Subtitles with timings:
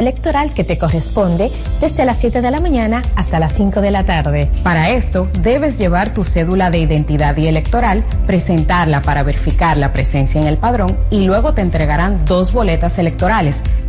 [0.00, 1.50] electoral que te corresponde
[1.80, 4.50] desde las 7 de la mañana hasta las 5 de la tarde.
[4.64, 10.40] Para esto, debes llevar tu cédula de identidad y electoral, presentarla para verificar la presencia
[10.40, 13.62] en el padrón y luego te entregarán dos boletas electorales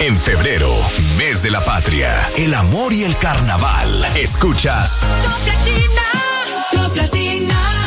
[0.00, 0.70] En febrero,
[1.16, 4.04] mes de la patria, el amor y el carnaval.
[4.14, 5.02] Escuchas.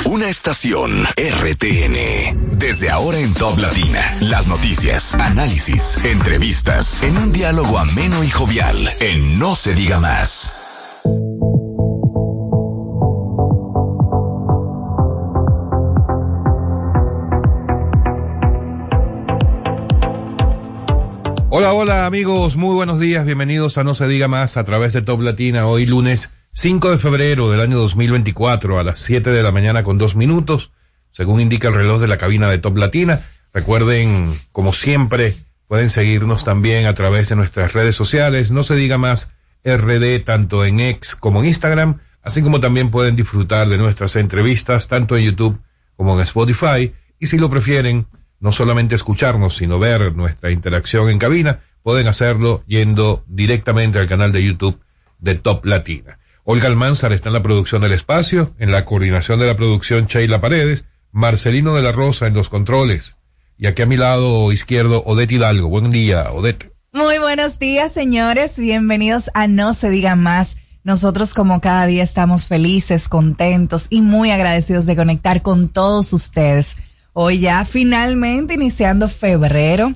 [0.05, 2.57] Una estación RTN.
[2.57, 4.17] Desde ahora en Top Latina.
[4.21, 8.91] Las noticias, análisis, entrevistas, en un diálogo ameno y jovial.
[8.99, 10.58] En No se diga más.
[21.51, 25.01] Hola, hola amigos, muy buenos días, bienvenidos a No se diga más a través de
[25.01, 29.51] Top Latina, hoy lunes 5 de febrero del año 2024 a las 7 de la
[29.51, 30.71] mañana con dos minutos,
[31.11, 33.19] según indica el reloj de la cabina de Top Latina.
[33.51, 35.33] Recuerden, como siempre,
[35.67, 39.33] pueden seguirnos también a través de nuestras redes sociales, No se diga más
[39.65, 44.87] RD, tanto en X como en Instagram, así como también pueden disfrutar de nuestras entrevistas,
[44.87, 45.59] tanto en YouTube
[45.95, 48.05] como en Spotify, y si lo prefieren,
[48.39, 54.31] no solamente escucharnos, sino ver nuestra interacción en cabina, pueden hacerlo yendo directamente al canal
[54.31, 54.79] de YouTube
[55.19, 56.19] de Top Latina.
[56.43, 60.41] Olga Almanzar está en la producción del espacio, en la coordinación de la producción Sheila
[60.41, 63.17] Paredes, Marcelino de la Rosa en los controles,
[63.57, 65.67] y aquí a mi lado izquierdo, Odette Hidalgo.
[65.67, 66.71] Buen día, Odette.
[66.93, 68.57] Muy buenos días, señores.
[68.57, 70.55] Bienvenidos a No se diga más.
[70.83, 76.77] Nosotros como cada día estamos felices, contentos y muy agradecidos de conectar con todos ustedes.
[77.21, 79.91] Hoy ya finalmente iniciando febrero.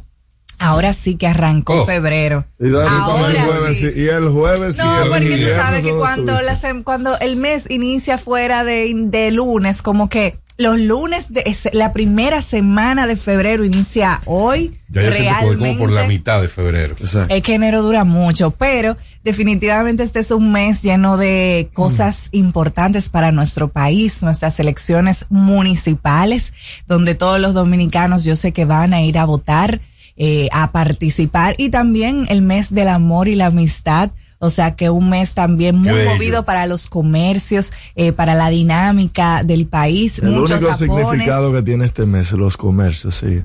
[0.60, 1.86] Ahora sí que arrancó Oh.
[1.86, 2.46] febrero.
[2.60, 3.92] Y, dale, Ahora el jueves, sí.
[3.96, 7.70] y el jueves No, y el porque tú sabes que cuando, la cuando el mes
[7.70, 11.44] inicia fuera de, de lunes, como que los lunes de
[11.74, 14.78] la primera semana de febrero inicia hoy.
[14.90, 16.08] Ya yo voy como por la realmente.
[16.08, 16.96] mitad de febrero.
[17.00, 17.34] Exacto.
[17.34, 23.10] Es que enero dura mucho, pero definitivamente este es un mes lleno de cosas importantes
[23.10, 26.54] para nuestro país, nuestras elecciones municipales,
[26.88, 29.82] donde todos los dominicanos yo sé que van a ir a votar,
[30.16, 34.12] eh, a participar, y también el mes del amor y la amistad.
[34.44, 39.42] O sea que un mes también muy movido para los comercios, eh, para la dinámica
[39.46, 40.20] del país.
[40.20, 41.08] El muchos único tapones.
[41.08, 43.42] significado que tiene este mes, los comercios, sí.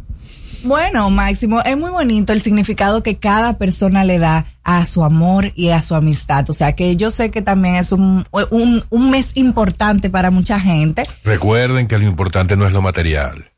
[0.65, 5.53] Bueno, Máximo, es muy bonito el significado que cada persona le da a su amor
[5.55, 6.51] y a su amistad.
[6.51, 10.59] O sea que yo sé que también es un, un, un mes importante para mucha
[10.59, 11.05] gente.
[11.23, 13.53] Recuerden que lo importante no es lo material.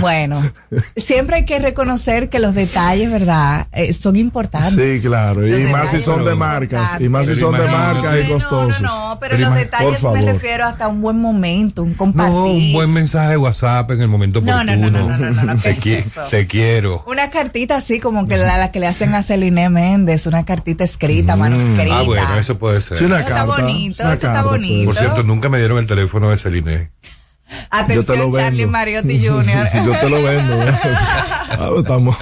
[0.00, 0.42] Bueno,
[0.96, 3.66] siempre hay que reconocer que los detalles, ¿verdad?
[3.72, 4.74] Eh, son importantes.
[4.74, 5.46] Sí, claro.
[5.46, 7.00] Y más si son de marcas.
[7.00, 8.80] Y más si son de marcas y No, costosos.
[8.80, 10.18] No, no, pero Pero los detalles por favor.
[10.20, 12.32] me refiero hasta un buen momento, un compartir.
[12.34, 14.76] No, un buen mensaje de WhatsApp en el momento No, oportuno.
[14.76, 16.22] no, no, no, no, no, no, ¿qué te, qui- eso?
[16.30, 17.04] te quiero.
[17.06, 20.84] Una cartita así como que la, la que le hacen a Celine Méndez, una cartita
[20.84, 21.98] escrita, manuscrita.
[21.98, 22.98] Ah, bueno, eso puede ser.
[22.98, 24.84] Sí, una Eso está bonito, una eso está carta, bonito.
[24.86, 26.90] Por cierto, nunca me dieron el teléfono de Celine.
[27.70, 28.38] Atención, vendo.
[28.38, 29.68] Charlie Mariotti Jr.
[29.86, 30.62] Yo te lo vendo.
[31.78, 32.16] estamos, estamos,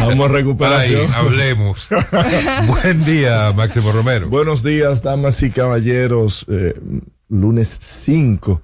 [0.00, 1.14] en Para ahí, recuperación.
[1.14, 1.88] hablemos.
[2.66, 4.28] Buen día, Máximo Romero.
[4.28, 6.46] Buenos días, damas y caballeros.
[6.48, 6.74] Eh,
[7.28, 8.62] lunes 5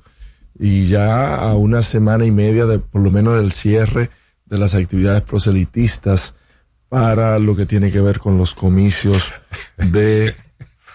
[0.59, 4.11] y ya a una semana y media de por lo menos del cierre
[4.47, 6.35] de las actividades proselitistas
[6.88, 9.32] para lo que tiene que ver con los comicios
[9.76, 10.35] de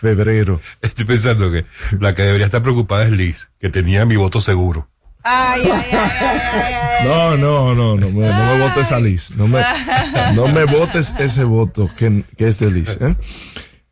[0.01, 0.59] febrero.
[0.81, 1.65] Estoy pensando que
[1.99, 4.89] la que debería estar preocupada es Liz, que tenía mi voto seguro.
[5.23, 7.07] Ay, ay, ay, ay, ay, ay.
[7.07, 9.31] No, no, no, no me, no me votes a Liz.
[9.35, 9.61] No me,
[10.33, 12.97] no me votes ese voto que, que es de Liz.
[12.99, 13.15] ¿eh?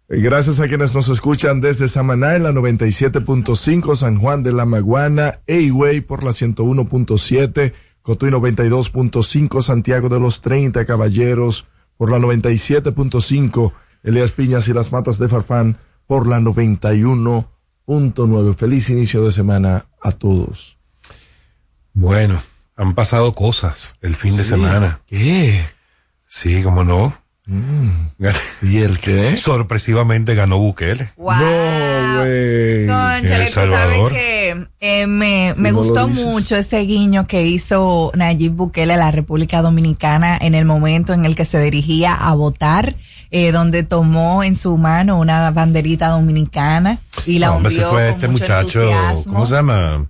[0.08, 5.42] Gracias a quienes nos escuchan desde Samaná en la 97.5, San Juan de la Maguana,
[5.46, 11.68] Eyway por la 101.7, Cotuí 92.5, Santiago de los 30 Caballeros
[11.98, 13.72] por la 97.5,
[14.02, 15.78] Elías Piñas y las Matas de Farfán
[16.10, 18.56] por la 91.9.
[18.56, 20.80] Feliz inicio de semana a todos.
[21.94, 22.42] Bueno,
[22.76, 25.02] han pasado cosas el fin de semana.
[25.06, 25.64] ¿Qué?
[26.26, 27.14] Sí, cómo no.
[28.64, 29.38] ¿Y el qué?
[29.38, 31.14] Sorpresivamente ganó Bukele.
[31.16, 31.36] Wow.
[31.36, 32.90] No, güey.
[33.32, 34.12] El Salvador.
[34.12, 38.98] que eh, me, Si me no gustó mucho ese guiño que hizo Nayib Bukele a
[38.98, 42.96] la República Dominicana en el momento en el que se dirigía a votar,
[43.32, 47.92] eh, donde tomó en su mano una banderita dominicana y la No, hombre, hundió ese
[47.92, 49.34] fue con este mucho muchacho, entusiasmo.
[49.34, 50.06] ¿cómo se llama?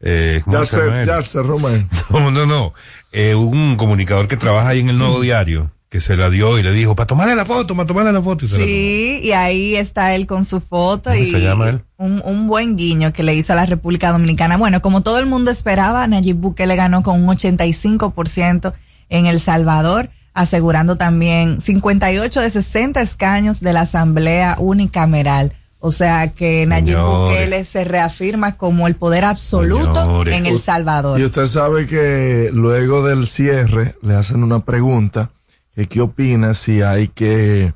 [0.00, 1.06] Eh, ¿Cómo se llama Yatser, él?
[1.06, 1.88] Yatser, Román.
[2.10, 2.74] No, no, no.
[3.12, 6.62] Eh, un comunicador que trabaja ahí en el Nuevo Diario, que se la dio y
[6.62, 8.44] le dijo, para tomarle la foto, para tomarle la foto.
[8.44, 11.70] Y se la Sí, y ahí está él con su foto ¿Cómo y se llama
[11.70, 11.82] él?
[11.96, 14.58] Un, un buen guiño que le hizo a la República Dominicana.
[14.58, 18.74] Bueno, como todo el mundo esperaba, Nayib Bukele ganó con un 85%
[19.08, 25.54] en El Salvador, asegurando también 58 de 60 escaños de la Asamblea Unicameral.
[25.78, 26.98] O sea que Nayib.
[26.98, 30.36] Bukele se reafirma como el poder absoluto Señores.
[30.36, 31.18] en El Salvador.
[31.18, 35.30] Y usted sabe que luego del cierre le hacen una pregunta
[35.74, 37.72] que qué opina si hay que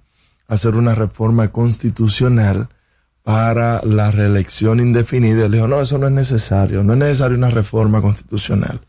[0.47, 2.69] hacer una reforma constitucional
[3.23, 5.49] para la reelección indefinida.
[5.49, 8.81] Le dijo, no, eso no es necesario, no es necesario una reforma constitucional.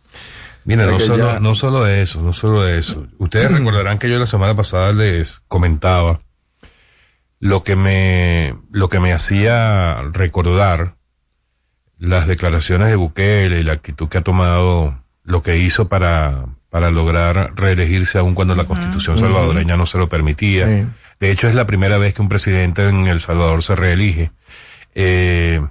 [0.66, 3.08] Mira, no solo, ya- no solo eso, no solo eso.
[3.18, 6.22] Ustedes recordarán que yo la semana pasada les comentaba
[7.40, 10.96] lo que me, lo que me hacía recordar
[11.98, 16.92] las declaraciones de Bukele y la actitud que ha tomado, lo que hizo para, para
[16.92, 20.68] lograr reelegirse aun cuando la constitución salvadoreña no se lo permitía.
[20.68, 20.88] Sí.
[21.20, 24.32] De hecho, es la primera vez que un presidente en El Salvador se reelige.
[24.96, 25.62] Eh,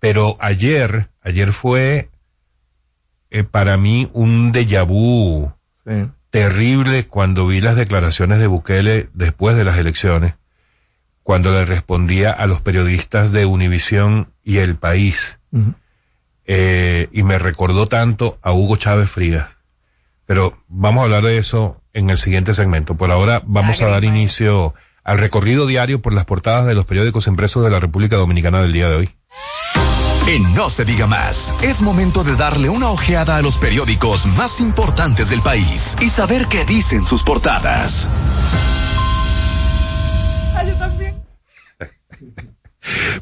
[0.00, 2.08] pero ayer, ayer fue
[3.34, 5.52] eh, para mí un déjà vu
[5.84, 6.08] Sí.
[6.30, 10.34] terrible cuando vi las declaraciones de Bukele después de las elecciones,
[11.22, 15.40] cuando le respondía a los periodistas de Univisión y El País.
[16.46, 19.58] Eh, y me recordó tanto a Hugo Chávez Frías.
[20.26, 22.94] Pero vamos a hablar de eso en el siguiente segmento.
[22.96, 27.26] Por ahora vamos a dar inicio al recorrido diario por las portadas de los periódicos
[27.26, 29.10] impresos de la República Dominicana del día de hoy.
[30.26, 34.58] En No se diga más, es momento de darle una ojeada a los periódicos más
[34.58, 38.08] importantes del país y saber qué dicen sus portadas.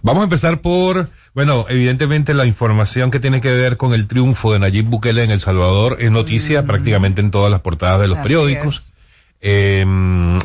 [0.02, 4.52] Vamos a empezar por, bueno, evidentemente la información que tiene que ver con el triunfo
[4.52, 8.18] de Nayib Bukele en El Salvador es noticia prácticamente en todas las portadas de los
[8.18, 8.20] Mm.
[8.20, 8.76] Así periódicos.
[8.76, 8.92] es.
[9.40, 9.84] Eh,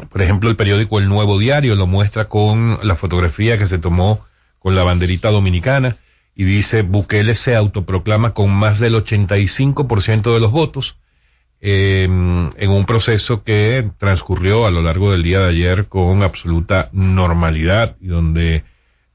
[0.09, 4.25] por ejemplo, el periódico El Nuevo Diario lo muestra con la fotografía que se tomó
[4.57, 5.95] con la banderita dominicana
[6.39, 10.97] y dice Bukele se autoproclama con más del 85% de los votos
[11.61, 16.89] eh, en un proceso que transcurrió a lo largo del día de ayer con absoluta
[16.93, 18.63] normalidad y donde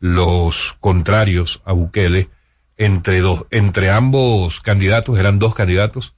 [0.00, 2.28] los contrarios a Bukele
[2.76, 6.14] entre dos, entre ambos candidatos, eran dos candidatos,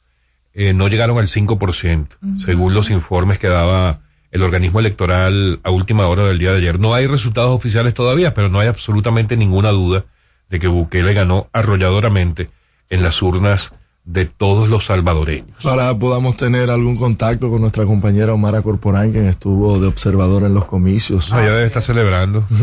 [0.55, 2.07] eh, no llegaron al 5%,
[2.43, 6.81] según los informes que daba el organismo electoral a última hora del día de ayer.
[6.81, 10.07] No hay resultados oficiales todavía, pero no hay absolutamente ninguna duda
[10.49, 12.51] de que Bukele ganó arrolladoramente
[12.91, 15.63] en las urnas de todos los salvadoreños.
[15.63, 20.53] Para podamos tener algún contacto con nuestra compañera Omara Corporán, quien estuvo de observador en
[20.53, 21.33] los comicios.
[21.33, 22.45] Ah, ya debe estar celebrando.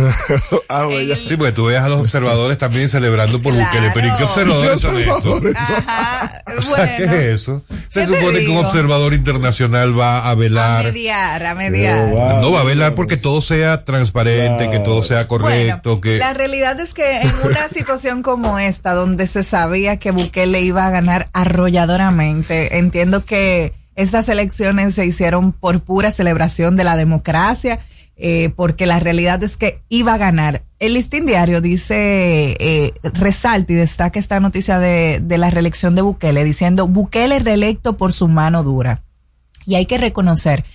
[0.74, 1.16] Ah, bueno, ya.
[1.18, 4.80] Sí, porque tú ves a los observadores también celebrando por Bukele, pero ¿y qué observadores
[4.80, 5.42] son estos?
[5.56, 7.62] Ajá, O sea, ¿qué es eso?
[7.90, 10.86] Se ¿qué supone que un observador internacional va a A velar.
[10.86, 12.00] mediar, a mediar.
[12.00, 12.42] Oh, wow.
[12.42, 16.34] No va a velar porque todo sea transparente, que todo sea correcto, Bueno, que La
[16.34, 20.90] realidad es que en una situación como esta, donde se sabía que Bukele iba a
[20.90, 27.80] ganar arrolladoramente, entiendo que esas elecciones se hicieron por pura celebración de la democracia,
[28.16, 30.64] eh, porque la realidad es que iba a ganar.
[30.80, 36.02] El listín diario dice, eh, resalta y destaca esta noticia de, de la reelección de
[36.02, 39.04] Bukele, diciendo Bukele reelecto por su mano dura.
[39.66, 40.66] Y hay que reconocer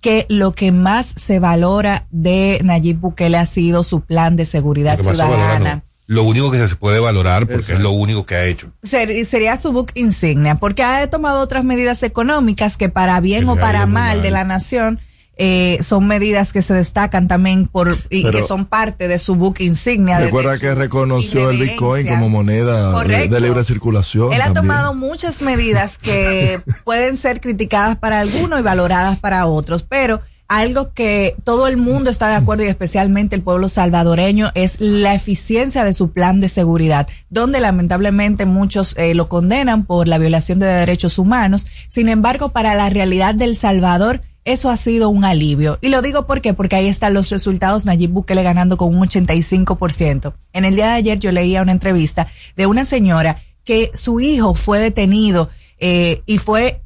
[0.00, 4.98] que lo que más se valora de Nayib Bukele ha sido su plan de seguridad
[4.98, 5.84] ciudadana.
[6.12, 8.70] Lo único que se puede valorar porque es lo único que ha hecho.
[8.82, 13.50] Ser- sería su book insignia, porque ha tomado otras medidas económicas que para bien Que
[13.50, 14.22] o para mal mal.
[14.22, 15.00] de la nación
[15.38, 19.34] eh, son medidas que se destacan también por y Pero- que son parte de su
[19.34, 20.18] book insignia.
[20.20, 23.34] Recuerda de que reconoció el Bitcoin como moneda de, Correcto.
[23.34, 24.32] de libre circulación.
[24.34, 29.84] Él ha tomado muchas medidas que pueden ser criticadas para algunos y valoradas para otros,
[29.88, 30.20] pero
[30.58, 35.14] algo que todo el mundo está de acuerdo y especialmente el pueblo salvadoreño es la
[35.14, 40.58] eficiencia de su plan de seguridad, donde lamentablemente muchos eh, lo condenan por la violación
[40.58, 41.66] de derechos humanos.
[41.88, 45.78] Sin embargo, para la realidad del Salvador, eso ha sido un alivio.
[45.80, 46.52] Y lo digo ¿por qué?
[46.52, 50.34] porque ahí están los resultados, Nayib Bukele ganando con un 85%.
[50.52, 54.54] En el día de ayer yo leía una entrevista de una señora que su hijo
[54.54, 56.82] fue detenido eh, y fue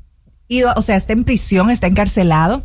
[0.46, 2.64] ido, o sea, está en prisión, está encarcelado,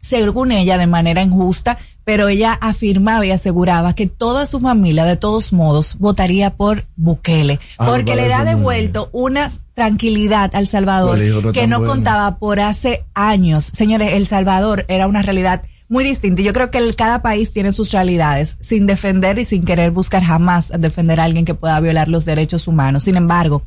[0.00, 5.16] según ella, de manera injusta, pero ella afirmaba y aseguraba que toda su familia, de
[5.16, 11.18] todos modos, votaría por Bukele, Ah, porque le da devuelto una tranquilidad al Salvador
[11.52, 13.64] que no contaba por hace años.
[13.74, 16.42] Señores, El Salvador era una realidad muy distinta.
[16.42, 20.22] Yo creo que el- cada país tiene sus realidades, sin defender y sin querer buscar
[20.22, 23.02] jamás defender a alguien que pueda violar los derechos humanos.
[23.04, 23.62] Sin embargo,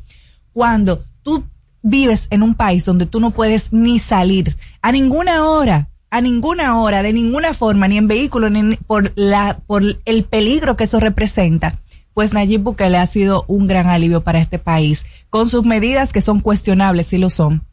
[0.54, 1.44] cuando tú
[1.82, 6.78] vives en un país donde tú no puedes ni salir a ninguna hora, a ninguna
[6.78, 10.98] hora, de ninguna forma, ni en vehículo, ni por la, por el peligro que eso
[11.00, 11.78] representa,
[12.14, 16.20] pues Nayib Bukele ha sido un gran alivio para este país, con sus medidas que
[16.20, 17.64] son cuestionables, sí lo son,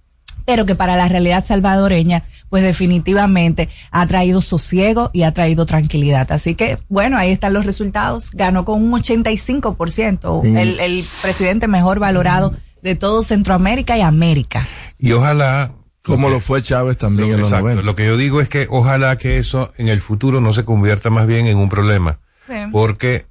[0.46, 6.32] pero que para la realidad salvadoreña, pues definitivamente ha traído sosiego y ha traído tranquilidad.
[6.32, 8.32] Así que, bueno, ahí están los resultados.
[8.32, 10.58] Ganó con un 85%, Mm.
[10.58, 14.66] el, el presidente mejor valorado de todo Centroamérica y América.
[15.00, 15.74] Y ojalá.
[16.14, 17.66] Como lo fue Chávez también lo- en los exacto.
[17.66, 17.84] 90.
[17.84, 21.10] Lo que yo digo es que ojalá que eso en el futuro no se convierta
[21.10, 22.20] más bien en un problema.
[22.72, 23.26] Porque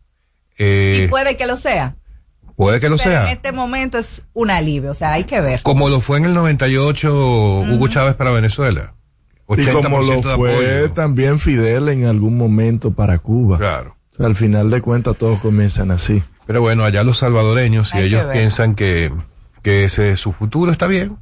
[0.59, 1.97] eh, y puede que lo sea.
[2.55, 3.23] puede que lo pero sea.
[3.25, 5.63] en este momento es un alivio, o sea, hay que ver.
[5.63, 8.95] Como lo fue en el 98 Hugo Chávez para Venezuela.
[9.49, 13.59] Y 80% como lo fue también Fidel en algún momento para Cuba.
[13.59, 13.97] Claro.
[14.13, 16.23] O sea, al final de cuentas todos comienzan así.
[16.47, 19.13] Pero bueno, allá los salvadoreños, si que ellos piensan que,
[19.63, 21.17] que ese es su futuro, está bien.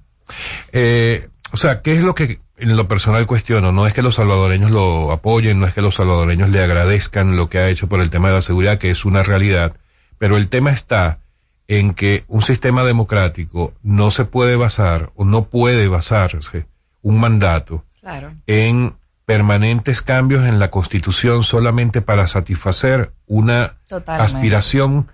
[0.72, 3.70] Eh, o sea, ¿qué es lo que en lo personal cuestiono?
[3.72, 7.48] No es que los salvadoreños lo apoyen, no es que los salvadoreños le agradezcan lo
[7.48, 9.76] que ha hecho por el tema de la seguridad, que es una realidad,
[10.18, 11.20] pero el tema está
[11.68, 16.66] en que un sistema democrático no se puede basar o no puede basarse
[17.02, 18.34] un mandato Claro.
[18.46, 24.36] en permanentes cambios en la constitución solamente para satisfacer una Totalmente.
[24.36, 25.06] aspiración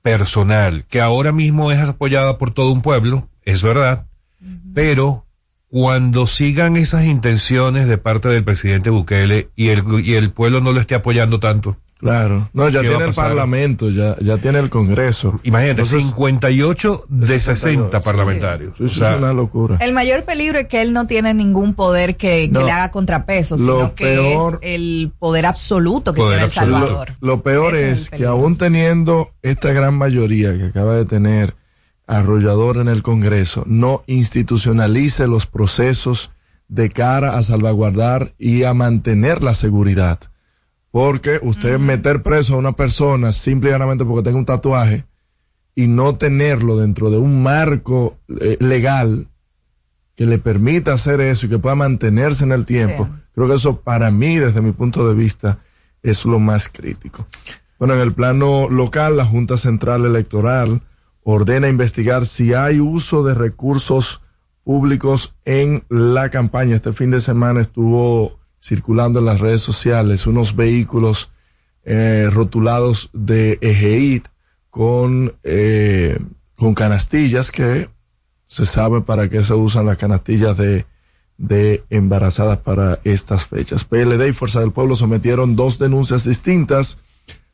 [0.00, 4.06] personal, que ahora mismo es apoyada por todo un pueblo, es verdad,
[4.74, 5.26] pero
[5.72, 10.70] cuando sigan esas intenciones de parte del presidente Bukele y el, y el pueblo no
[10.74, 12.50] lo esté apoyando tanto, Claro.
[12.52, 15.38] No, ya ¿Qué va tiene el parlamento, ya, ya tiene el Congreso.
[15.44, 18.76] imagínate, Entonces, 58 de 60 62, parlamentarios.
[18.76, 19.76] Sí, O eso sea, es una locura.
[19.80, 22.64] El mayor peligro es que él no tiene ningún poder que, que No.
[22.66, 26.58] le haga contrapeso, Lo sino que peor- es el poder absoluto que Poder tiene El
[26.58, 26.86] absoluto.
[26.86, 27.16] Salvador.
[27.20, 30.96] Lo, lo peor Ese es es, el que aún teniendo esta gran mayoría que acaba
[30.96, 31.54] de tener
[32.18, 36.30] arrollador en el Congreso, no institucionalice los procesos
[36.68, 40.18] de cara a salvaguardar y a mantener la seguridad.
[40.90, 45.04] Porque usted meter preso a una persona simple y llanamente porque tenga un tatuaje
[45.74, 49.28] y no tenerlo dentro de un marco eh, legal
[50.14, 53.22] que le permita hacer eso y que pueda mantenerse en el tiempo, Sí.
[53.34, 55.58] creo que eso para mí, desde mi punto de vista,
[56.02, 57.26] es lo más crítico.
[57.78, 60.82] Bueno, en el plano local, la Junta Central Electoral
[61.24, 64.22] ordena investigar si hay uso de recursos
[64.64, 66.76] públicos en la campaña.
[66.76, 71.30] Este fin de semana estuvo circulando en las redes sociales unos vehículos
[71.84, 74.28] eh, rotulados de EGEIT
[74.70, 76.18] con, eh,
[76.56, 77.88] con canastillas que
[78.46, 80.86] se sabe para qué se usan las canastillas de,
[81.38, 83.84] de embarazadas para estas fechas.
[83.84, 87.00] PLD y Fuerza del Pueblo sometieron dos denuncias distintas.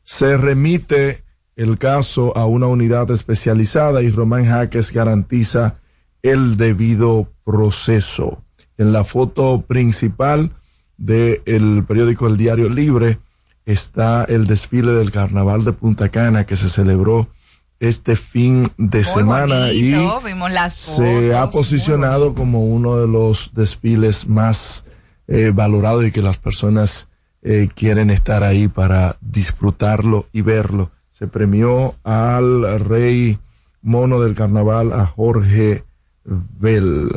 [0.03, 1.23] Se remite
[1.59, 5.75] el caso a una unidad especializada y Román Jaques garantiza
[6.23, 8.41] el debido proceso.
[8.77, 10.53] En la foto principal
[10.97, 13.19] del periódico El Diario Libre
[13.65, 17.27] está el desfile del Carnaval de Punta Cana que se celebró
[17.81, 24.29] este fin de Muy semana bonito, y se ha posicionado como uno de los desfiles
[24.29, 24.85] más
[25.27, 27.09] eh, valorados y que las personas
[27.41, 30.91] eh, quieren estar ahí para disfrutarlo y verlo.
[31.19, 33.37] Se premió al rey
[33.81, 35.83] mono del carnaval, a Jorge
[36.23, 37.09] Bell,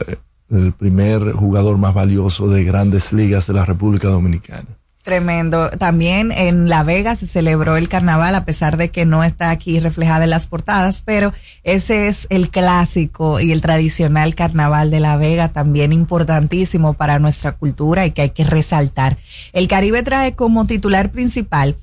[0.51, 4.67] el primer jugador más valioso de grandes ligas de la República Dominicana.
[5.05, 5.71] Tremendo.
[5.71, 9.79] También en La Vega se celebró el carnaval, a pesar de que no está aquí
[9.81, 11.33] reflejada en las portadas, pero
[11.63, 17.53] ese es el clásico y el tradicional carnaval de La Vega, también importantísimo para nuestra
[17.53, 19.19] cultura y que hay que resaltar.
[19.53, 21.77] El Caribe trae como titular principal,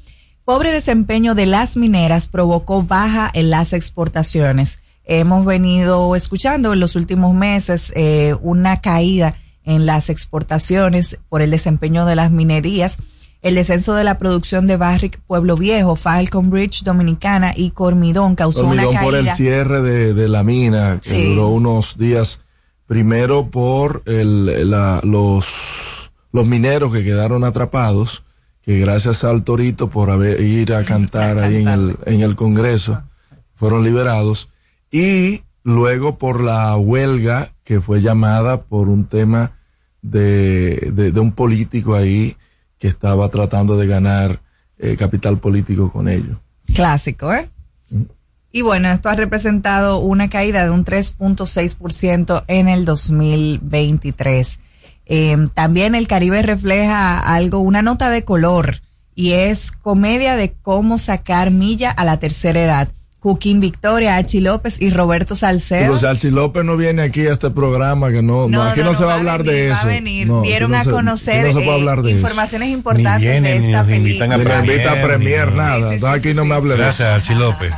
[0.50, 4.80] pobre desempeño de las mineras provocó baja en las exportaciones.
[5.06, 11.52] Hemos venido escuchando en los últimos meses eh, una caída en las exportaciones por el
[11.52, 12.98] desempeño de las minerías,
[13.44, 18.66] el descenso de la producción de Barrick Pueblo Viejo, Falcon Bridge Dominicana y Cormidón causó
[18.66, 19.36] una por el caída.
[19.36, 21.26] cierre de, de la mina, que Sí.
[21.36, 22.42] duró unos días.
[22.88, 28.24] Primero por el, la- los, los mineros que quedaron atrapados,
[28.70, 33.02] que gracias al Torito por haber, ir a cantar ahí en el, en el Congreso,
[33.56, 34.52] fueron liberados.
[34.92, 39.54] y luego por la huelga que fue llamada por un tema
[40.04, 42.38] de, de, un político ahí
[42.78, 44.40] que estaba tratando de ganar
[44.78, 46.38] eh, capital político con ellos.
[46.76, 47.50] Clásico, ¿eh?
[47.90, 48.04] Mm.
[48.52, 54.60] Y bueno, esto ha representado una caída de un 3.6% en el 2023.
[55.10, 58.78] Eh, también el Caribe refleja algo, una nota de color,
[59.16, 62.90] y es comedia de cómo sacar milla a la tercera edad.
[63.22, 65.94] Joaquín Victoria, Archie López y Roberto Salcedo.
[65.94, 69.04] Pero Archie López no viene aquí a este programa, que no, no, aquí no, se
[69.04, 69.76] va, a hablar de eso.
[69.76, 70.30] Va a venir.
[70.44, 74.38] Dieron a conocer eh, informaciones importantes de esta película.
[74.38, 76.14] Ni me invita a premier, nada.
[76.14, 77.04] aquí no me hable de eso.
[77.04, 77.74] Gracias, Archie López.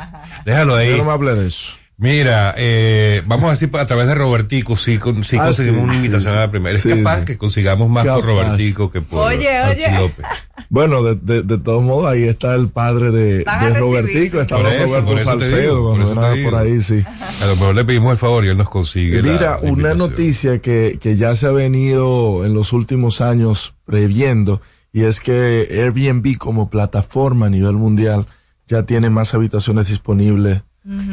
[0.45, 0.95] Déjalo ahí.
[0.97, 1.80] no me hable de eso.
[2.01, 6.35] Mira, eh, vamos a decir a través de Robertico sí, sí ah, conseguimos una invitación
[6.35, 6.75] a la primera.
[6.75, 9.99] Es capaz que consigamos más por Robertico que por oye, oye.
[9.99, 10.25] López.
[10.69, 15.15] Bueno, de, de, de todos modos, ahí está el padre de, de Robertico, está Roberto
[15.19, 17.03] Salcedo, cuando por, por ahí, sí.
[17.43, 19.21] A lo mejor le pedimos el favor y él nos consigue.
[19.21, 24.59] Mira, una noticia que, que ya se ha venido en los últimos años previendo,
[24.91, 28.25] y es que Airbnb como plataforma a nivel mundial
[28.67, 30.63] ya tiene más habitaciones disponibles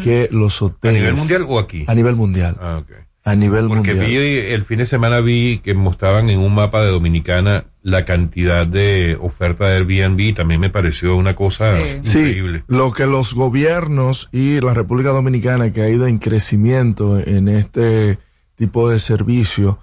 [0.03, 0.97] que los hoteles.
[0.97, 1.85] ¿A nivel mundial o aquí?
[1.87, 2.57] A nivel mundial.
[2.61, 2.83] Ah.
[3.25, 3.97] A nivel mundial.
[3.97, 8.05] Porque vi el fin de semana vi que mostraban en un mapa de Dominicana la
[8.05, 12.59] cantidad de oferta de Airbnb y también me pareció una cosa increíble.
[12.61, 17.49] Sí, lo que los gobiernos y la República Dominicana que ha ido en crecimiento en
[17.49, 18.19] este
[18.55, 19.79] tipo de servicio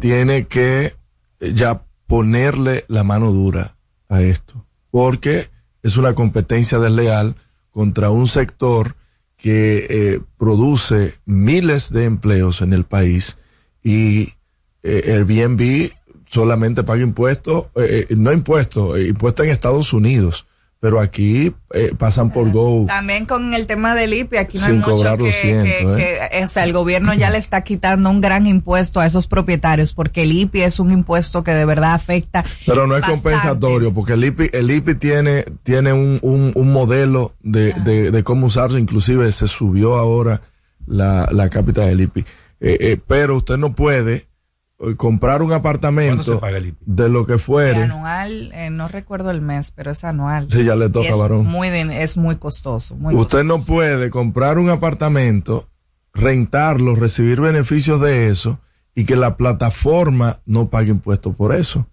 [0.00, 0.92] tiene que
[1.40, 3.76] ya ponerle la mano dura
[4.08, 5.48] a esto porque
[5.82, 7.34] es una competencia desleal
[7.72, 8.94] contra un sector
[9.42, 13.38] que eh, produce miles de empleos en el país
[13.82, 14.34] y
[14.84, 15.90] eh, Airbnb
[16.26, 20.46] solamente paga impuestos, eh, no impuestos, impuestos en Estados Unidos
[20.82, 22.86] pero aquí eh, pasan por Go.
[22.88, 26.44] También con el tema del IPI, aquí no hay mucho que, ¿eh?
[26.44, 30.24] o sea, el gobierno ya le está quitando un gran impuesto a esos propietarios, porque
[30.24, 32.44] el IPI es un impuesto que de verdad afecta.
[32.66, 37.32] Pero no es compensatorio, porque el IPI, el IPI tiene, tiene un, un, un modelo
[37.44, 40.40] de, de, de, cómo usarlo, inclusive se subió ahora
[40.88, 42.20] la, la cápita del IPI.
[42.58, 44.26] Eh, eh, pero usted no puede
[44.96, 46.40] comprar un apartamento
[46.80, 47.84] de lo que fuere.
[47.84, 50.46] anual, eh, no recuerdo el mes, pero es anual.
[50.50, 51.46] Sí, ya le toca, es varón.
[51.46, 52.96] Muy es muy costoso.
[52.96, 55.68] Usted no puede comprar un apartamento,
[56.12, 58.58] rentarlo, recibir beneficios de eso
[58.94, 61.86] y que la plataforma no pague impuestos por eso.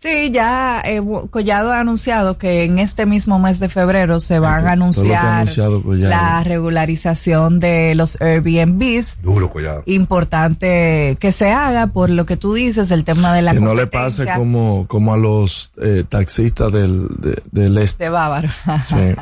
[0.00, 4.68] Sí, ya eh, Collado ha anunciado que en este mismo mes de febrero se van
[4.68, 5.44] a anunciar
[5.84, 9.18] la regularización de los Airbnbs.
[9.22, 9.82] Duro, Collado.
[9.86, 13.74] Importante que se haga por lo que tú dices, el tema de la Que no
[13.74, 17.08] le pase como, como a los eh, taxistas del,
[17.50, 18.04] del este.
[18.04, 18.50] De Bávaro.
[18.86, 18.94] Sí.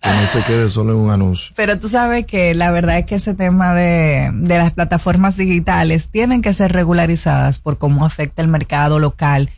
[0.00, 1.52] que no se quede solo en un anuncio.
[1.56, 6.08] Pero tú sabes que la verdad es que ese tema de, de las plataformas digitales
[6.08, 9.50] tienen que ser regularizadas por cómo afecta el mercado local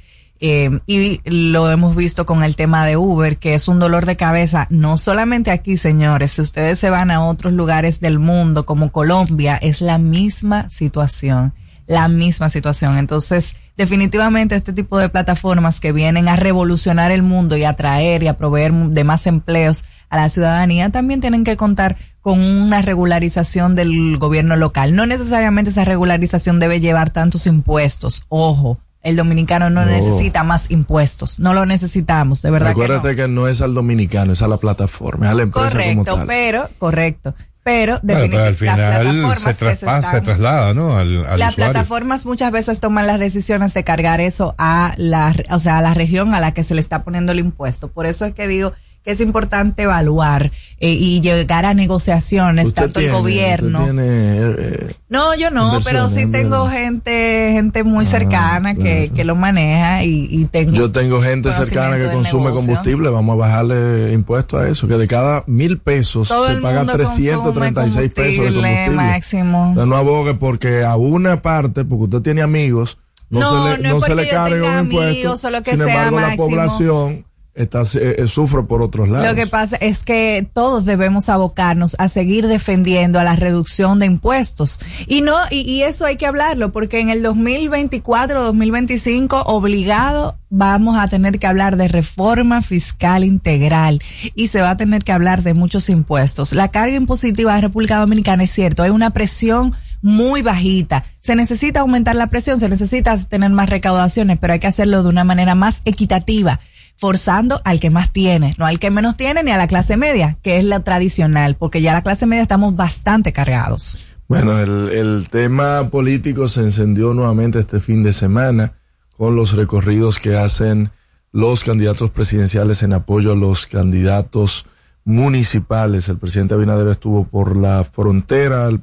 [0.43, 4.17] eh, y lo hemos visto con el tema de Uber, que es un dolor de
[4.17, 8.91] cabeza, no solamente aquí, señores, si ustedes se van a otros lugares del mundo, como
[8.91, 11.53] Colombia, es la misma situación,
[11.87, 12.97] la misma situación.
[12.97, 18.23] Entonces, definitivamente este tipo de plataformas que vienen a revolucionar el mundo y a traer
[18.23, 22.81] y a proveer de más empleos a la ciudadanía, también tienen que contar con una
[22.81, 24.97] regularización del gobierno local.
[24.97, 31.39] No necesariamente esa regularización debe llevar tantos impuestos, ojo, el dominicano no, necesita más impuestos,
[31.41, 32.71] no lo necesitamos, de verdad.
[32.71, 33.49] Acuérdate que no.
[33.49, 36.27] es al dominicano, es a la plataforma, es a la empresa correcto, como tal.
[36.27, 37.35] pero, correcto.
[37.63, 40.97] Pero, pero al final se, traspasa, se traslada, ¿no?
[40.97, 45.79] Al, las plataformas muchas veces toman las decisiones de cargar eso a la, o sea,
[45.79, 47.89] a la región a la que se le está poniendo el impuesto.
[47.89, 48.73] Por eso es que digo,
[49.05, 53.87] que es importante evaluar eh, y llegar a negociaciones, tanto el gobierno.
[53.99, 59.37] Eh, no, yo no, pero sí tengo gente gente muy ah, cercana que, que lo
[59.37, 60.73] maneja y, y, tengo.
[60.73, 65.09] Yo tengo gente cercana que consume combustible, vamos a bajarle impuestos a eso, que de
[65.09, 68.91] cada mil pesos se paga 336 pesos de combustible.
[68.91, 69.75] Máximo.
[69.75, 72.99] no abogue porque a una parte, porque usted tiene amigos,
[73.31, 75.37] no, se le, no, se le carga un impuesto.
[75.37, 79.29] Sin embargo, la población está, eh, eh, sufre por otros lados.
[79.29, 84.07] Lo que pasa es que todos debemos abocarnos a seguir defendiendo a la reducción de
[84.07, 84.81] impuestos.
[85.07, 90.99] Y no, y, y eso hay que hablarlo, porque en el 2024, 2025, obligado vamos
[90.99, 94.01] a tener que hablar de reforma fiscal integral
[94.35, 96.53] y se va a tener que hablar de muchos impuestos.
[96.53, 101.05] La carga impositiva de República Dominicana es cierto, hay una presión muy bajita.
[101.21, 105.09] Se necesita aumentar la presión, se necesita tener más recaudaciones, pero hay que hacerlo de
[105.09, 106.61] una manera más equitativa
[107.01, 110.37] forzando al que más tiene, no al que menos tiene ni a la clase media,
[110.43, 113.99] que es la tradicional, porque ya la clase media estamos bastante cargados.
[114.29, 118.75] Bueno, el, tema político se encendió nuevamente este fin de semana
[119.17, 120.91] con los recorridos que hacen
[121.33, 124.67] los candidatos presidenciales en apoyo a los candidatos
[125.05, 126.09] municipales.
[126.09, 128.83] El presidente Abinader estuvo por la frontera, el,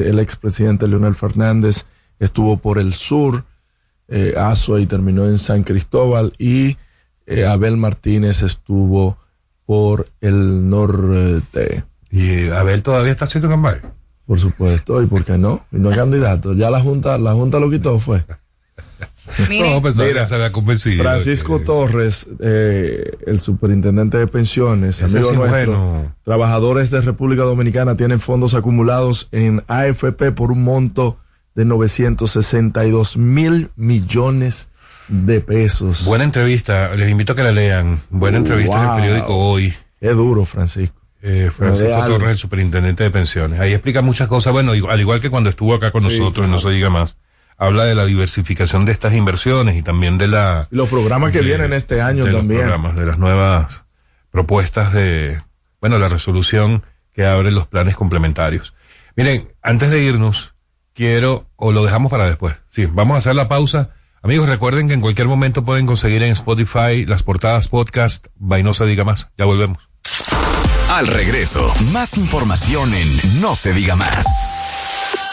[0.00, 1.84] el expresidente Leonel Fernández
[2.18, 3.44] estuvo por el sur,
[4.08, 4.34] eh,
[4.78, 6.76] y terminó en San Cristóbal y
[7.28, 9.18] eh, Abel Martínez estuvo
[9.66, 11.84] por el norte.
[12.10, 13.82] ¿Y Abel todavía está haciendo campaña?
[14.26, 15.66] Por supuesto, ¿y por qué no?
[15.70, 16.54] Y no es candidato.
[16.54, 18.24] Ya la Junta, la Junta lo quitó, fue.
[19.60, 21.02] no, mira, se había convencido.
[21.02, 28.54] Francisco Torres, eh, el superintendente de pensiones, amigo nuestro, trabajadores de República Dominicana tienen fondos
[28.54, 31.18] acumulados en AFP por un monto
[31.54, 34.70] de 962 mil millones
[35.08, 36.04] de pesos.
[36.04, 38.00] Buena entrevista, les invito a que la lean.
[38.10, 39.74] Buena entrevista en el periódico Hoy.
[40.00, 40.96] Es duro, Francisco.
[41.20, 43.58] Eh, Francisco Torres, el superintendente de pensiones.
[43.58, 46.70] Ahí explica muchas cosas, bueno, al igual que cuando estuvo acá con nosotros, no se
[46.70, 47.16] diga más.
[47.56, 50.68] Habla de la diversificación de estas inversiones y también de la...
[50.70, 52.60] Los programas que vienen este año de también.
[52.60, 53.84] Los programas, de las nuevas
[54.30, 55.40] propuestas de,
[55.80, 58.74] bueno, la resolución que abre los planes complementarios.
[59.16, 60.54] Miren, antes de irnos,
[60.94, 62.62] quiero, o lo dejamos para después.
[62.68, 63.90] Sí, vamos a hacer la pausa.
[64.22, 69.04] Amigos, recuerden que en cualquier momento pueden conseguir en Spotify las portadas podcast Vainosa Diga
[69.04, 69.30] Más.
[69.38, 69.78] Ya volvemos.
[70.90, 74.26] Al regreso, más información en No se diga más.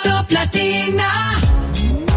[0.03, 1.54] Top Latina.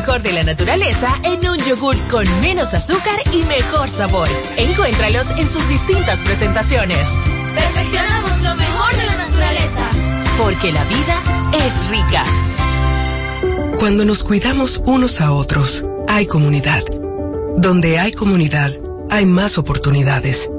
[0.00, 4.28] Mejor de la naturaleza en un yogur con menos azúcar y mejor sabor.
[4.56, 7.06] Encuéntralos en sus distintas presentaciones.
[7.54, 9.90] Perfeccionamos lo mejor de la naturaleza.
[10.38, 12.24] Porque la vida es rica.
[13.78, 16.82] Cuando nos cuidamos unos a otros, hay comunidad.
[17.58, 18.72] Donde hay comunidad,
[19.10, 20.50] hay más oportunidades.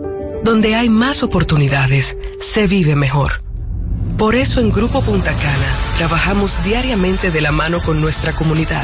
[0.43, 3.41] Donde hay más oportunidades, se vive mejor.
[4.19, 8.83] Por eso en Grupo Punta Cana trabajamos diariamente de la mano con nuestra comunidad,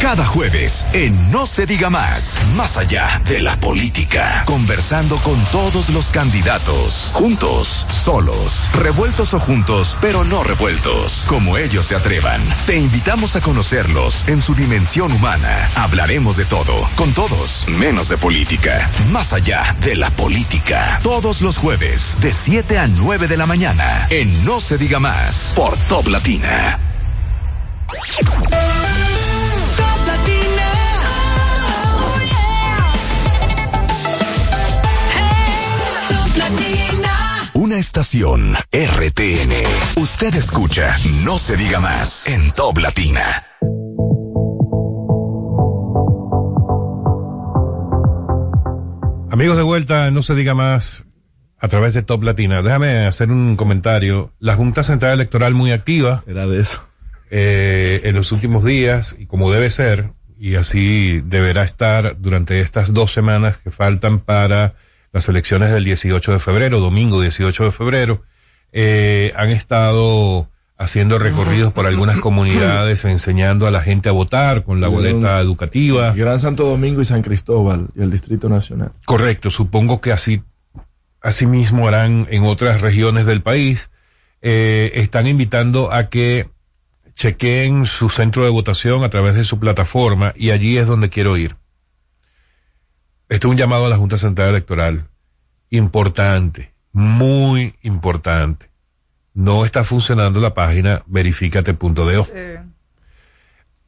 [0.00, 5.88] Cada jueves en No se diga más, más allá de la política, conversando con todos
[5.88, 12.42] los candidatos, juntos, solos, revueltos o juntos, pero no revueltos, como ellos se atrevan.
[12.66, 15.70] Te invitamos a conocerlos en su dimensión humana.
[15.74, 21.00] Hablaremos de todo, con todos, menos de política, más allá de la política.
[21.02, 25.52] Todos los jueves, de 7 a 9 de la mañana, en No se diga más,
[25.56, 26.78] por Top Latina.
[37.76, 40.00] Una estación RTN.
[40.00, 43.20] Usted escucha No se diga más en Top Latina.
[49.30, 51.04] Amigos de vuelta, no se diga más
[51.58, 52.62] a través de Top Latina.
[52.62, 54.32] Déjame hacer un comentario.
[54.38, 56.24] La Junta Central Electoral muy activa.
[56.26, 56.88] Era de eso.
[57.30, 62.94] Eh, en los últimos días, y como debe ser, y así deberá estar durante estas
[62.94, 64.72] dos semanas que faltan para
[65.16, 68.22] las elecciones del 18 de febrero, domingo 18 de febrero,
[68.70, 74.82] eh, han estado haciendo recorridos por algunas comunidades enseñando a la gente a votar con
[74.82, 76.12] la boleta educativa.
[76.12, 78.92] Gran Santo Domingo y San Cristóbal y el Distrito Nacional.
[79.06, 80.42] Correcto, supongo que así,
[81.22, 83.88] así mismo harán en otras regiones del país.
[84.42, 86.50] Eh, están invitando a que
[87.14, 91.38] chequeen su centro de votación a través de su plataforma y allí es donde quiero
[91.38, 91.56] ir.
[93.28, 95.08] Este es un llamado a la Junta Central Electoral.
[95.70, 98.70] Importante, muy importante.
[99.34, 102.22] No está funcionando la página verifícate.de.
[102.22, 102.30] Sí.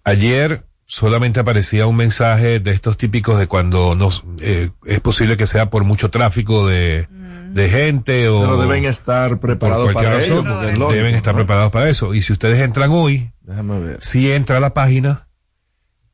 [0.04, 5.46] Ayer solamente aparecía un mensaje de estos típicos de cuando nos, eh, es posible que
[5.46, 7.06] sea por mucho tráfico de,
[7.50, 8.40] de gente o...
[8.40, 10.42] Pero deben estar preparados para ello.
[10.42, 11.38] razón, porque es lógico, deben estar ¿no?
[11.40, 12.14] preparados para eso.
[12.14, 13.98] Y si ustedes entran hoy, Déjame ver.
[14.02, 15.27] si entra a la página,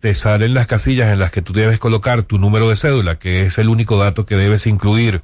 [0.04, 3.46] te salen las casillas en las que tú debes colocar tu número de cédula, que
[3.46, 5.22] es el único dato que debes incluir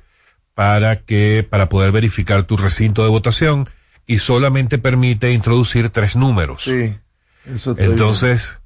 [0.54, 3.68] para que, para poder verificar tu recinto de votación
[4.06, 6.62] y solamente permite introducir tres números.
[6.62, 6.94] Sí.
[7.44, 8.62] Eso estoy Entonces,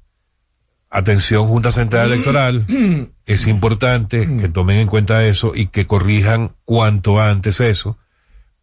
[0.89, 2.65] atención Junta Central Electoral,
[3.25, 7.97] es importante que tomen en cuenta eso y que corrijan cuanto antes eso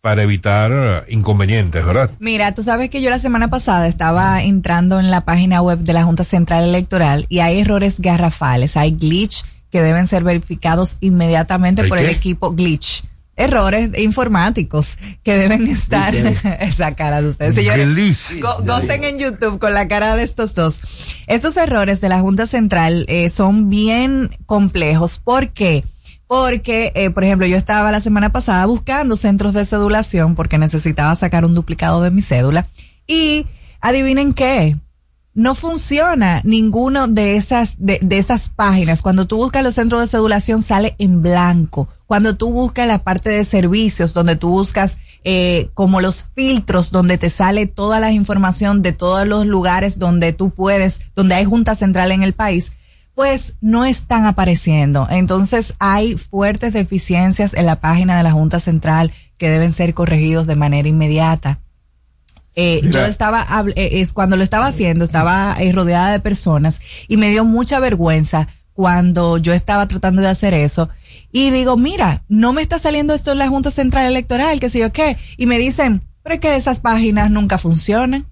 [0.02, 2.10] para evitar eh, inconvenientes, ¿verdad?
[2.18, 5.92] Mira, tú sabes que yo la semana pasada estaba entrando en la página web de
[5.92, 11.82] la Junta Central Electoral y hay errores garrafales, hay glitch que deben ser verificados inmediatamente
[11.82, 13.04] ¿El por el equipo glitch.
[13.36, 16.14] Errores informáticos que deben estar
[16.60, 17.54] esa cara de ustedes.
[17.54, 18.40] Señores, Glitch.
[18.42, 20.80] go- gocen en YouTube con la cara de estos dos.
[21.28, 25.18] Estos errores de la Junta Central eh, son bien complejos.
[25.18, 25.82] ¿Por qué?
[26.32, 31.14] Porque, eh, por ejemplo, yo estaba la semana pasada buscando centros de cedulación porque necesitaba
[31.14, 32.68] sacar un duplicado de mi cédula.
[33.06, 33.44] Y
[33.82, 34.78] adivinen qué,
[35.34, 39.02] no funciona ninguno de esas, de, de esas páginas.
[39.02, 41.88] Cuando tú buscas los centros de cedulación sale en blanco.
[42.06, 47.18] Cuando tú buscas la parte de servicios, donde tú buscas eh, como los filtros, donde
[47.18, 51.74] te sale toda la información de todos los lugares donde tú puedes, donde hay junta
[51.74, 52.72] central en el país,
[53.14, 55.06] pues no están apareciendo.
[55.10, 60.46] Entonces hay fuertes deficiencias en la página de la Junta Central que deben ser corregidos
[60.46, 61.60] de manera inmediata.
[62.54, 63.46] Eh, yo estaba,
[63.76, 67.80] eh, es cuando lo estaba haciendo, estaba eh, rodeada de personas y me dio mucha
[67.80, 70.88] vergüenza cuando yo estaba tratando de hacer eso.
[71.30, 74.80] Y digo, mira, no me está saliendo esto en la Junta Central Electoral, que sé
[74.80, 75.16] yo qué.
[75.38, 78.26] Y me dicen, pero es que esas páginas nunca funcionan.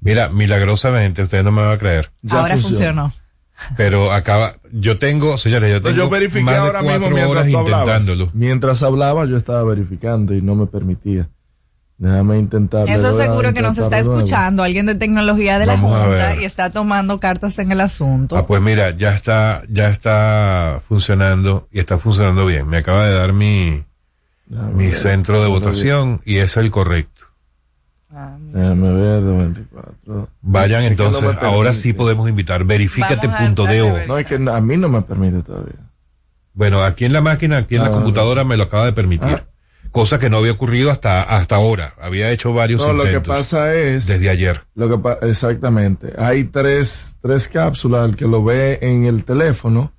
[0.00, 3.10] Mira, milagrosamente, ustedes no me van a creer, Ya Ahora funcionó.
[3.10, 3.23] funcionó.
[3.76, 7.58] Pero acaba, yo tengo, señores, yo tengo yo verifiqué más de ahora mismo mientras tú
[7.58, 8.30] intentándolo.
[8.32, 11.28] Mientras hablaba, yo estaba verificando y no me permitía.
[11.96, 12.88] Déjame intentar.
[12.88, 16.70] Eso seguro que nos está escuchando alguien de tecnología de Vamos la Junta y está
[16.70, 18.36] tomando cartas en el asunto.
[18.36, 22.68] Ah, pues mira, ya está, ya está funcionando y está funcionando bien.
[22.68, 23.84] Me acaba de dar mi,
[24.46, 24.94] Déjame mi ver.
[24.94, 27.13] centro de votación y es el correcto.
[28.52, 30.28] Déjame ver, de 24.
[30.42, 32.64] Vayan Es que no entonces, ahora sí podemos invitar.
[32.64, 33.94] Verifícate Vamos a punto darle de o.
[33.94, 34.08] ver.
[34.08, 35.74] No, es que a mí no me permite todavía.
[36.52, 37.92] Bueno, aquí en la máquina, aquí en la Ah.
[37.92, 39.28] computadora me lo acaba de permitir.
[39.28, 39.44] Ah.
[39.90, 41.94] Cosa que no había ocurrido hasta, hasta ahora.
[42.00, 44.06] Había hecho varios No, lo que intentos pasa es.
[44.06, 44.62] desde ayer.
[44.74, 46.12] Lo que pa- exactamente.
[46.18, 49.92] Hay tres, tres cápsulas, el que lo ve en el teléfono,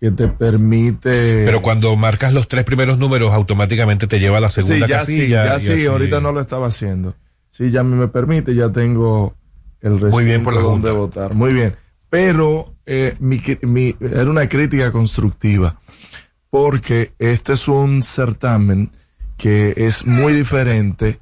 [0.00, 1.44] que te permite.
[1.44, 4.98] Pero cuando marcas los tres primeros números, automáticamente te lleva a la segunda sí, ya
[4.98, 5.42] casilla.
[5.42, 5.86] sí, ya sí, así.
[5.86, 7.14] ahorita no lo estaba haciendo.
[7.58, 9.34] Sí, ya me permite, ya tengo
[9.80, 11.34] el recinto Muy bien por la donde votar.
[11.34, 11.74] Muy bien.
[12.08, 15.76] Pero eh, mi, mi- era una crítica constructiva,
[16.50, 18.92] porque este es un certamen
[19.36, 21.18] que es muy diferente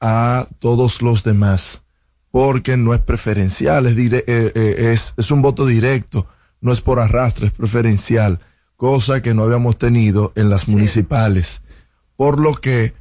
[0.00, 1.82] a todos los demás,
[2.30, 6.28] porque no es preferencial, es, dire- eh, eh, es, es un voto directo,
[6.60, 8.38] no es por arrastre, es preferencial,
[8.76, 11.64] cosa que no habíamos tenido en las municipales,
[12.14, 12.94] por lo que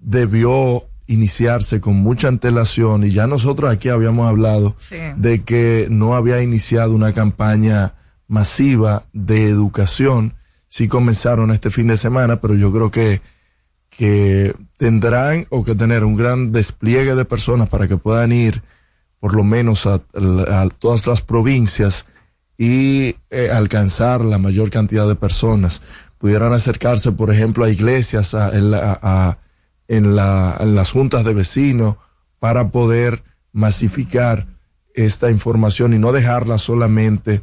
[0.00, 4.96] debió iniciarse con mucha antelación y ya nosotros aquí habíamos hablado Sí.
[5.16, 7.94] de que no había iniciado una campaña
[8.28, 10.34] masiva de educación.
[10.66, 13.20] Sí comenzaron este fin de semana, pero yo creo que,
[13.90, 18.62] que tendrán o que tener un gran despliegue de personas para que puedan ir
[19.20, 22.06] por lo menos a, a todas las provincias
[22.58, 25.82] y eh, alcanzar la mayor cantidad de personas.
[26.18, 29.38] Pudieran acercarse, por ejemplo, a iglesias, a- a-
[29.96, 31.96] en la- en las juntas de vecinos,
[32.38, 34.46] para poder masificar
[34.94, 37.42] esta información y no dejarla solamente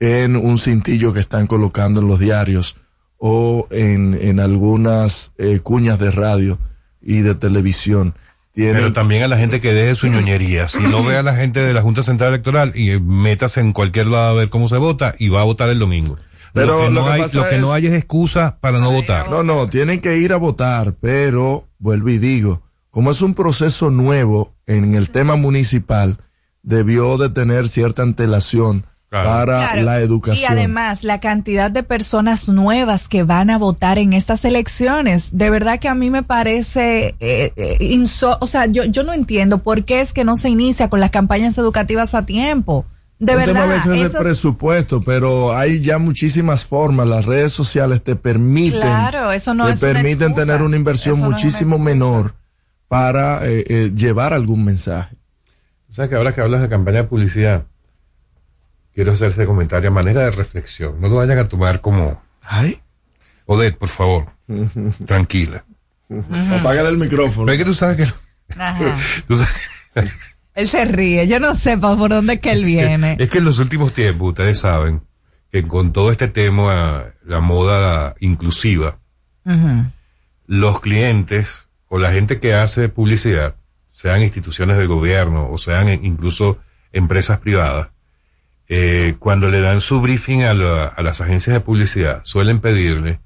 [0.00, 2.76] en un cintillo que están colocando en los diarios
[3.18, 6.58] o en, en algunas eh, cuñas de radio
[7.02, 8.14] y de televisión.
[8.54, 10.68] Pero también a la gente que deje su ñoñería.
[10.68, 14.06] Si no ve a la gente de la Junta Central Electoral y métase en cualquier
[14.06, 16.16] lado a ver cómo se vota y va a votar el domingo.
[16.58, 18.58] Pero lo que, lo no, que hay, pasa lo que no es- hay es excusa
[18.60, 19.30] para no votar.
[19.30, 23.90] No, no, tienen que ir a votar, pero vuelvo y digo, como es un proceso
[23.90, 26.18] nuevo en el tema municipal,
[26.62, 29.26] debió de tener cierta antelación Claro.
[29.30, 30.42] para Claro, la educación.
[30.50, 35.48] Y además, la cantidad de personas nuevas que van a votar en estas elecciones, de
[35.48, 39.58] verdad que a mí me parece, eh, eh, inso- o sea, yo, yo no entiendo
[39.62, 42.84] por qué es que no se inicia con las campañas educativas a tiempo.
[43.20, 47.08] De Un tema verdad, a veces de eso es- presupuesto, pero hay ya muchísimas formas.
[47.08, 51.26] Las redes sociales te permiten, Claro, eso no te es permiten tener una inversión no
[51.26, 52.34] una muchísimo menor
[52.86, 55.16] para eh, eh, llevar algún mensaje.
[55.90, 57.64] O sea que ahora que hablas de campaña de publicidad,
[58.94, 61.00] quiero hacer ese comentario a manera de reflexión.
[61.00, 62.80] No lo vayan a tomar como, Ay,
[63.46, 64.26] Odette, por favor.
[65.06, 65.64] tranquila.
[66.60, 67.46] Apaga el micrófono.
[67.46, 68.58] Pero es que tú sabes que...
[68.60, 68.96] Ajá.
[69.26, 70.08] tú sabes-
[70.58, 71.28] Él se ríe.
[71.28, 73.16] Yo no sé por dónde es que él viene.
[73.20, 75.02] Es que en los últimos tiempos, ustedes saben
[75.52, 78.98] que con todo este tema, la moda inclusiva,
[80.46, 83.54] los clientes o la gente que hace publicidad,
[83.92, 86.58] sean instituciones del gobierno o sean incluso
[86.92, 87.88] empresas privadas,
[88.68, 93.20] eh, cuando le dan su briefing a, la- a las agencias de publicidad, suelen pedirle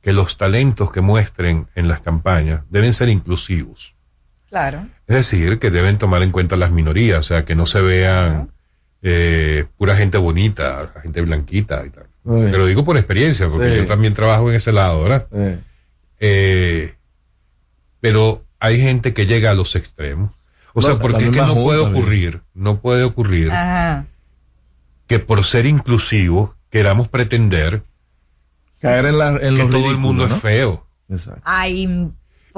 [0.00, 3.94] que los talentos que muestren en las campañas deben ser inclusivos.
[4.48, 4.86] Claro.
[5.08, 8.52] Es decir, que deben tomar en cuenta las minorías, o sea, que no se vean
[9.02, 12.04] eh, pura gente bonita, gente blanquita y tal.
[12.24, 13.76] Te lo digo por experiencia, porque Sí.
[13.78, 15.26] yo también trabajo en ese lado, ¿verdad?
[15.32, 15.58] Eh,
[16.20, 16.94] Eh,
[18.00, 20.32] pero hay gente que llega a los extremos.
[20.74, 24.06] O No, sea, porque es que no puede ocurrir, no puede ocurrir Ajá.
[25.06, 27.82] que por ser inclusivos queramos pretender
[28.80, 30.34] caer en, la, en que todo el mundo ¿no?
[30.34, 30.86] es feo.
[31.08, 31.40] Exacto.
[31.44, 32.10] Ay,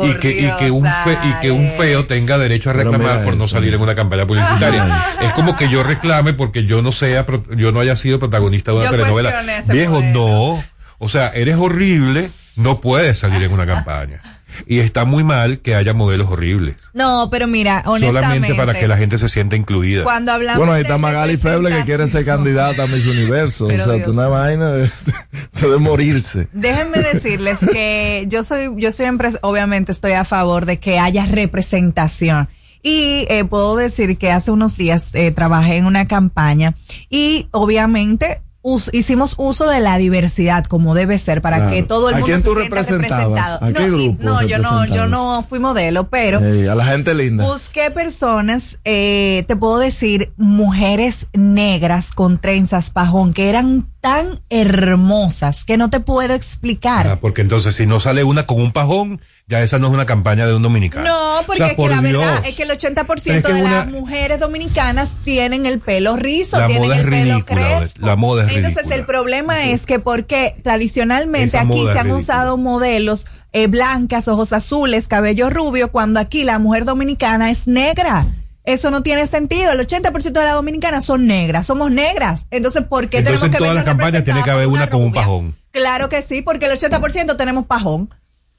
[0.07, 3.37] Y que, y, que un fe- y que un feo tenga derecho a reclamar por
[3.37, 4.87] no salir en una campaña publicitaria.
[5.23, 8.71] es como que yo reclame porque yo no sea, pro- yo no haya sido protagonista
[8.73, 9.31] de una Yo telenovela.
[9.69, 10.13] Viejo, modelo.
[10.57, 10.65] no.
[10.99, 14.21] O sea, eres horrible, no puedes salir en una campaña.
[14.67, 16.77] Y está muy mal que haya modelos horribles.
[16.93, 18.21] No, pero mira, honestamente.
[18.21, 20.05] Solamente para que la gente se sienta incluida.
[20.05, 23.69] Cuando hablamos Bueno, ahí está Magali Feble que quiere ser candidata a Miss Universo.
[23.69, 24.91] Pero o sea, Dios tú una vaina de,
[25.61, 26.49] de morirse.
[26.53, 32.49] Déjenme decirles que yo soy, yo siempre, obviamente estoy a favor de que haya representación.
[32.83, 36.75] Y eh, puedo decir que hace unos días eh, trabajé en una campaña
[37.11, 41.73] y obviamente us- hicimos uso de la diversidad como debe ser para Claro.
[41.73, 43.35] que todo el ¿A mundo quién se sienta representado.
[43.37, 46.85] ¿A qué no, grupo no, yo no, yo no fui modelo, pero Ey, a la
[46.85, 47.44] gente linda.
[47.44, 55.65] Busqué personas, eh, te puedo decir, mujeres negras con trenzas pajón, que eran tan hermosas
[55.65, 57.07] que no te puedo explicar.
[57.07, 60.07] Ah, porque entonces si no sale una con un pajón, ya esa no es una
[60.07, 61.07] campaña de un dominicano.
[61.09, 62.21] No, porque O sea, es que por la Dios.
[62.25, 65.81] verdad es que el 80% Pero es que de una- las mujeres dominicanas tienen el
[65.81, 68.07] pelo rizo, La tienen moda el pelo crespo.
[68.07, 68.95] la moda es Entonces ridícula.
[68.97, 74.53] el problema es que porque tradicionalmente Esa aquí se han usado modelos eh, blancas, ojos
[74.53, 78.27] azules, cabello rubio, cuando aquí la mujer dominicana es negra.
[78.64, 79.73] Eso no tiene sentido.
[79.73, 81.66] El 80% de las dominicanas son negras.
[81.66, 82.46] Somos negras.
[82.51, 84.81] Entonces, ¿por qué Entonces, tenemos en que todas vernos las campañas tiene que haber una
[84.83, 85.57] por con un pajón.
[85.70, 88.11] Claro que sí, porque el 80% tenemos pajón.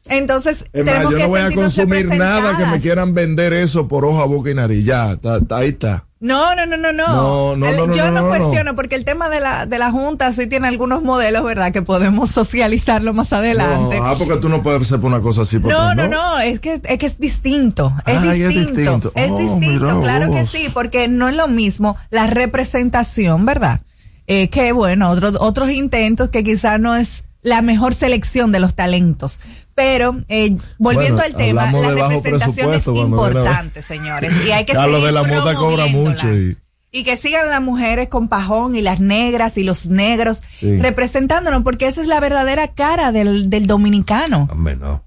[0.05, 3.53] Entonces, Es más, tenemos yo que no voy a consumir nada que me quieran vender
[3.53, 4.83] eso por hoja, boca y nariz.
[4.85, 6.05] Ya, ta- ta- ahí está.
[6.21, 7.07] No, no, no, no, no.
[7.07, 8.27] No, no, no, Yo no, no, no, no.
[8.29, 11.71] cuestiono porque el tema de la, de la Junta sí tiene algunos modelos, ¿verdad?
[11.71, 13.97] Que podemos socializarlo más adelante.
[13.99, 15.57] No, ah, porque tú no puedes hacer por una cosa así.
[15.57, 17.91] por No, no, no, es que, es que es distinto.
[18.05, 18.59] Es es distinto.
[18.59, 19.11] distinto.
[19.15, 23.81] Es Oh, distinto, mira claro que sí, porque no es lo mismo la representación, ¿verdad?
[24.27, 28.75] Eh, que bueno, otros, otros intentos que quizás no es la mejor selección de los
[28.75, 29.41] talentos.
[29.83, 34.31] Pero, eh, volviendo Bueno, al tema, la representación es importante, señores.
[34.45, 36.09] Y hay que Ya seguir de la moda cobra promoviéndola.
[36.11, 36.57] mucho y-
[36.91, 40.77] Y que sigan las mujeres con pajón y las negras y los negros Sí.
[40.77, 44.47] representándonos, porque esa es la verdadera cara del, del dominicano.
[44.51, 45.03] Hombre, no.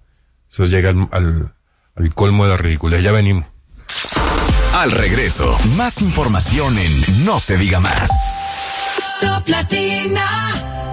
[0.50, 1.54] Eso llega al, al,
[1.94, 3.00] al colmo de la ridiculez.
[3.02, 3.44] Ya venimos.
[4.72, 8.10] Al regreso, más información en No se diga más.
[9.20, 10.73] Top Latina.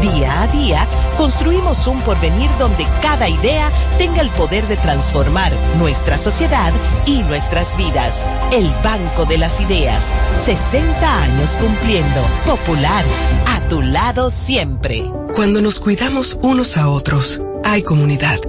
[0.00, 6.18] Día a día construimos un porvenir donde cada idea tenga el poder de transformar nuestra
[6.18, 6.72] sociedad
[7.06, 8.22] y nuestras vidas.
[8.52, 10.04] El Banco de las Ideas.
[10.44, 12.22] 60 años cumpliendo.
[12.44, 13.04] Popular.
[13.46, 15.04] A tu lado siempre.
[15.34, 18.40] Cuando nos cuidamos unos a otros, hay comunidad.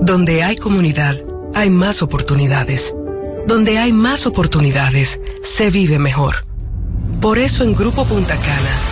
[0.00, 1.16] Donde hay comunidad,
[1.54, 2.94] hay más oportunidades.
[3.46, 6.44] Donde hay más oportunidades, se vive mejor.
[7.20, 8.91] Por eso en Grupo Punta Cana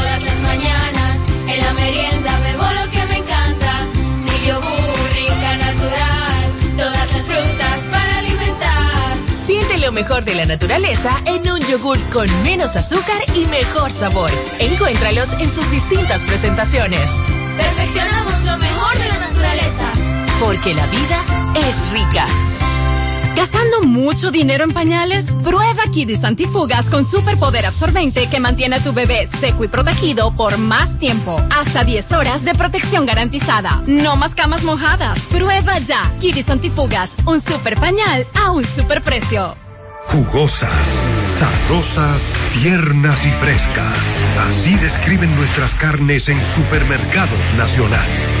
[9.91, 14.31] lo mejor de la naturaleza en un yogur con menos azúcar y mejor sabor.
[14.59, 17.09] Encuéntralos en sus distintas presentaciones.
[17.57, 19.91] Perfeccionamos lo mejor de la naturaleza.
[20.39, 21.25] porque la vida
[21.67, 22.25] es rica.
[23.35, 25.31] ¿Gastando mucho dinero en pañales?
[25.43, 30.57] Prueba Kidis Antifugas con superpoder absorbente que mantiene a tu bebé seco y protegido por
[30.57, 31.39] más tiempo.
[31.55, 33.83] Hasta 10 horas de protección garantizada.
[33.87, 35.25] No más camas mojadas.
[35.27, 39.60] Prueba ya Kidis Antifugas, un super pañal a un super precio.
[40.11, 44.21] Jugosas, sabrosas, tiernas y frescas.
[44.39, 48.40] Así describen nuestras carnes en Supermercados Nacional.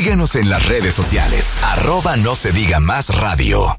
[0.00, 1.60] Síguenos en las redes sociales.
[1.62, 3.76] Arroba no se diga más radio.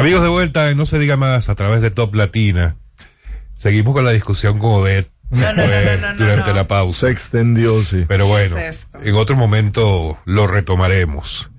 [0.00, 2.76] Amigos de vuelta, en no se diga más a través de Top Latina.
[3.58, 7.00] Seguimos con la discusión con Odette durante la pausa.
[7.00, 8.06] Se extendió, sí.
[8.08, 8.56] Pero bueno,
[9.02, 11.50] en otro momento lo retomaremos.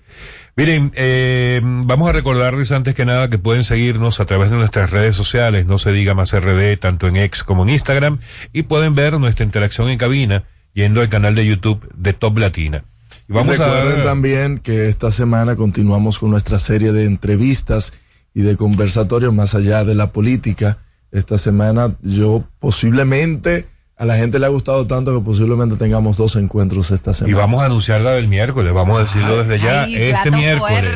[0.55, 4.89] Miren, eh, vamos a recordarles antes que nada que pueden seguirnos a través de nuestras
[4.89, 8.17] redes sociales, no se diga más RD, tanto en X como en Instagram,
[8.53, 12.83] y pueden ver nuestra interacción en cabina yendo al canal de YouTube de Top Latina.
[13.29, 17.93] Y vamos Recuerden también que esta semana continuamos con nuestra serie de entrevistas
[18.33, 20.77] y de conversatorios más allá de la política.
[21.11, 23.67] Esta semana yo posiblemente
[24.01, 27.37] a la gente le ha gustado tanto que posiblemente tengamos dos encuentros esta semana.
[27.37, 29.85] Y vamos a anunciar la del miércoles, vamos a decirlo desde ya.
[29.85, 30.89] este miércoles,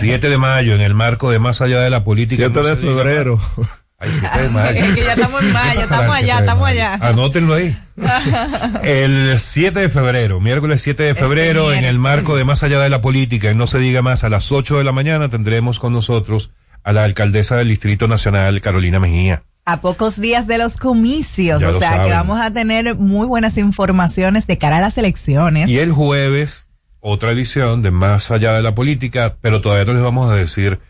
[0.00, 2.50] 7 de mayo, en el marco de Más allá de la política.
[2.52, 3.38] 7 de febrero.
[3.38, 3.83] Ay, 7 de mayo.
[4.74, 6.94] Es que ya estamos en mayo, estamos allá, estamos allá.
[7.00, 7.76] Anótenlo ahí.
[8.82, 12.90] El 7 de febrero, miércoles 7 de febrero, en el marco de Más allá de
[12.90, 15.92] la política, y no se diga más, a las 8 de la mañana tendremos con
[15.92, 16.50] nosotros
[16.82, 19.42] a la alcaldesa del Distrito Nacional, Carolina Mejía.
[19.64, 24.46] A pocos días de los comicios, o sea que vamos a tener muy buenas informaciones
[24.46, 25.70] de cara a las elecciones.
[25.70, 26.66] Y el jueves,
[27.00, 30.80] otra edición de Más allá de la política, pero todavía no les vamos a decir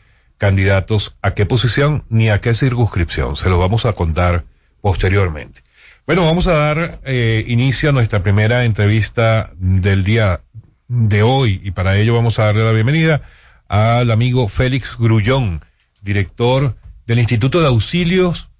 [0.44, 3.34] candidatos a qué posición ni a qué circunscripción.
[3.34, 4.44] Se lo vamos a contar
[4.82, 5.62] posteriormente.
[6.06, 10.42] Bueno, vamos a dar eh, inicio a nuestra primera entrevista del día
[10.86, 13.22] de hoy y para ello vamos a darle la bienvenida
[13.68, 15.64] al amigo Félix Grullón,
[16.02, 16.76] director
[17.06, 18.50] del Instituto de Auxilios,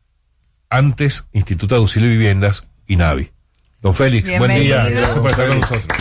[0.70, 3.30] antes Instituto de Auxilio y Viviendas, INAVI.
[3.82, 4.89] Don Félix, buen día.
[4.89, 5.99] Gracias por estar con nosotros.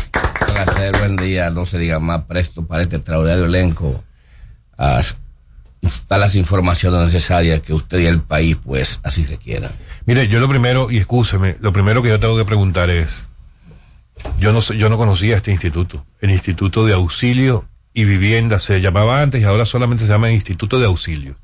[0.47, 1.49] Un placer, buen día.
[1.49, 4.01] No se diga más presto para este extraordinario elenco
[4.77, 5.01] a,
[6.09, 9.71] a las informaciones necesarias que usted y el país, pues, así requieran.
[10.05, 13.27] Mire, yo lo primero, y escúcheme, lo primero que yo tengo que preguntar es,
[14.39, 19.21] yo no yo no conocía este instituto, el Instituto de Auxilio y Vivienda se llamaba
[19.21, 21.35] antes y ahora solamente se llama Instituto de Auxilio,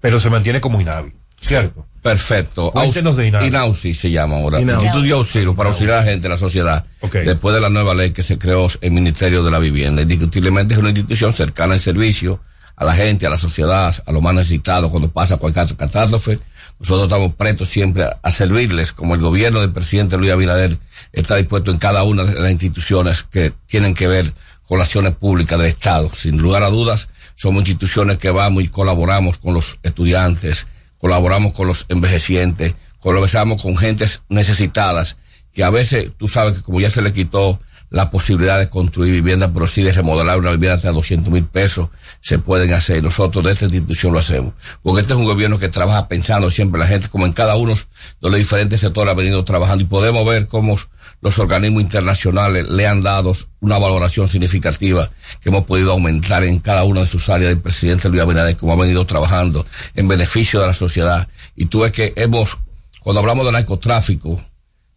[0.00, 1.86] pero se mantiene como INAVI, ¿cierto?
[2.02, 2.70] Perfecto.
[2.70, 3.46] Cuéntenos de INAVI.
[3.48, 4.60] INAUSI se llama ahora.
[4.60, 6.84] Instituto de Auxilio para auxiliar a la gente, a la sociedad.
[7.12, 10.02] Después de la nueva ley que se creó el Ministerio de la Vivienda.
[10.02, 12.40] Indiscutiblemente es una institución cercana al servicio
[12.76, 16.38] a la gente, a la sociedad, a los más necesitados cuando pasa cualquier catástrofe.
[16.78, 20.76] Nosotros estamos prestos siempre a, a, servirles, como el gobierno del presidente Luis Abinader
[21.12, 24.32] está dispuesto en cada una de las instituciones que tienen que ver
[24.68, 26.10] con las acciones públicas del Estado.
[26.14, 30.66] Sin lugar a dudas, somos instituciones que vamos y colaboramos con los estudiantes,
[30.98, 35.16] colaboramos con los envejecientes, colaboramos con gentes necesitadas,
[35.52, 37.60] que a veces tú sabes que como ya se le quitó
[37.96, 41.88] la posibilidad de construir viviendas, pero sí de remodelar una vivienda hasta 200 mil pesos,
[42.20, 43.02] se pueden hacer.
[43.02, 44.52] Nosotros de esta institución lo hacemos.
[44.82, 47.74] Porque este es un gobierno que trabaja pensando siempre la gente, como en cada uno
[47.74, 47.80] de
[48.20, 50.76] los diferentes sectores ha venido trabajando y podemos ver cómo
[51.22, 55.08] los organismos internacionales le han dado una valoración significativa
[55.40, 58.74] que hemos podido aumentar en cada una de sus áreas del presidente Luis Abinader, como
[58.74, 61.28] ha venido trabajando en beneficio de la sociedad.
[61.56, 62.58] Y tú ves que hemos,
[63.00, 64.38] cuando hablamos de narcotráfico,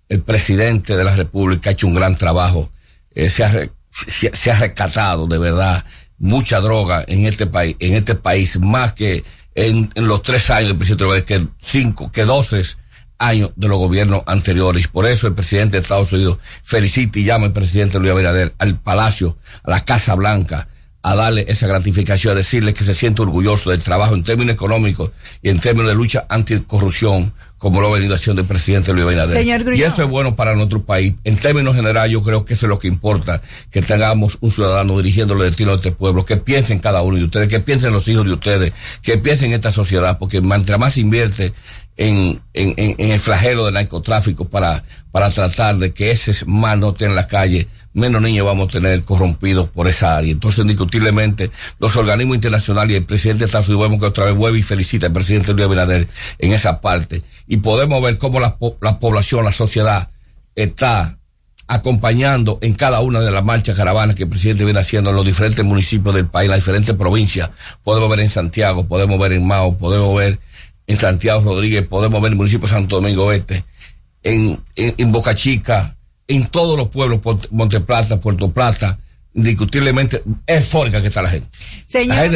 [0.09, 2.69] el presidente de la República ha hecho un gran trabajo
[3.25, 5.83] eh, se, ha, se, se, ha rescatado de verdad
[6.19, 9.23] mucha droga en este país, en este país, más que
[9.55, 12.61] en, los tres años del presidente que cinco, que doce
[13.17, 14.87] años de los gobiernos anteriores.
[14.87, 18.75] Por eso el presidente de Estados Unidos felicita y llama al presidente Luis Abinader al
[18.75, 20.69] Palacio, a la Casa Blanca,
[21.01, 25.11] a darle esa gratificación, a decirle que se siente orgulloso del trabajo en términos económicos
[25.41, 29.75] y en términos de lucha anticorrupción, como lo ha venido haciendo el presidente Luis Abinader.
[29.75, 31.13] y eso es bueno para nuestro país.
[31.25, 34.97] En términos generales, yo creo que eso es lo que importa, que tengamos un ciudadano
[34.97, 38.07] dirigiendo los destinos de este pueblo, que piensen cada uno de ustedes, que piensen los
[38.07, 41.53] hijos de ustedes, que piensen en esta sociedad, porque mientras más invierte
[41.97, 46.91] en, en, en, el flagelo del narcotráfico para, para tratar de que ese mal no
[46.91, 50.31] esté en la calle, menos niños vamos a tener corrompidos por esa área.
[50.31, 54.35] Entonces, indiscutiblemente, los organismos internacionales y el presidente de Estados Unidos vemos que otra vez
[54.35, 57.23] vuelve y felicita al presidente Luis Abinader en esa parte.
[57.47, 60.09] Y podemos ver cómo la, la población, la sociedad,
[60.55, 61.17] está
[61.67, 65.25] acompañando en cada una de las marchas caravanas que el presidente viene haciendo en los
[65.25, 67.51] diferentes municipios del país, las diferentes provincias.
[67.83, 70.39] Podemos ver en Santiago, podemos ver en Mao, podemos ver
[70.87, 73.63] en Santiago Rodríguez, podemos ver en el municipio de Santo Domingo Este,
[74.23, 75.95] en, en, en Boca Chica,
[76.29, 77.19] en todos los pueblos,
[77.49, 78.99] Monteplata, Puerto Plata,
[79.33, 81.47] indiscutiblemente eufórica que está la gente.
[81.85, 82.29] Señor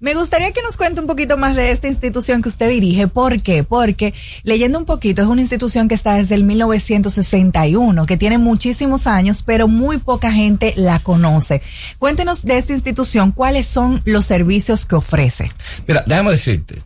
[0.00, 3.08] me gustaría que nos cuente un poquito más de esta institución que usted dirige.
[3.08, 3.64] ¿Por qué?
[3.64, 9.06] Porque leyendo un poquito, es una institución que está desde el 1961, que tiene muchísimos
[9.06, 11.62] años, pero muy poca gente la conoce.
[11.98, 15.50] Cuéntenos de esta institución, cuáles son los servicios que ofrece.
[15.88, 16.82] Mira, déjame decirte,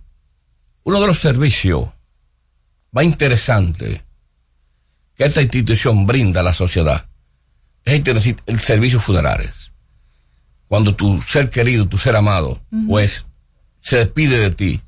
[0.84, 1.88] uno de los servicios
[2.92, 4.00] más interesantes
[5.18, 7.06] que esta institución brinda a la sociedad
[7.84, 8.02] es
[8.46, 9.72] el servicio funerarios.
[10.68, 13.26] Cuando tu ser querido, tu ser amado, pues
[13.80, 14.80] se despide de ti,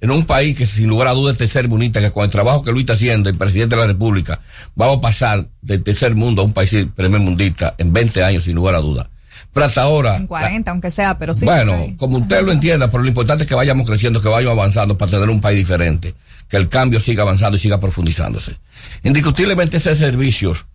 [0.00, 2.62] en un país que sin lugar a dudas es tercer bonita, que con el trabajo
[2.62, 4.40] que Luis está haciendo, el presidente de la República,
[4.74, 8.56] vamos a pasar del tercer mundo a un país primer mundista en 20 años, sin
[8.56, 9.08] lugar a dudas.
[9.52, 10.16] Pero hasta ahora.
[10.16, 11.44] En 40, aunque sea, pero sí.
[11.44, 14.96] Bueno, como usted lo entienda, pero lo importante es que vayamos creciendo, que vayamos avanzando
[14.96, 16.14] para tener un país diferente,
[16.48, 18.56] que el cambio siga avanzando y siga profundizándose.
[19.02, 20.66] Indiscutiblemente ese servicios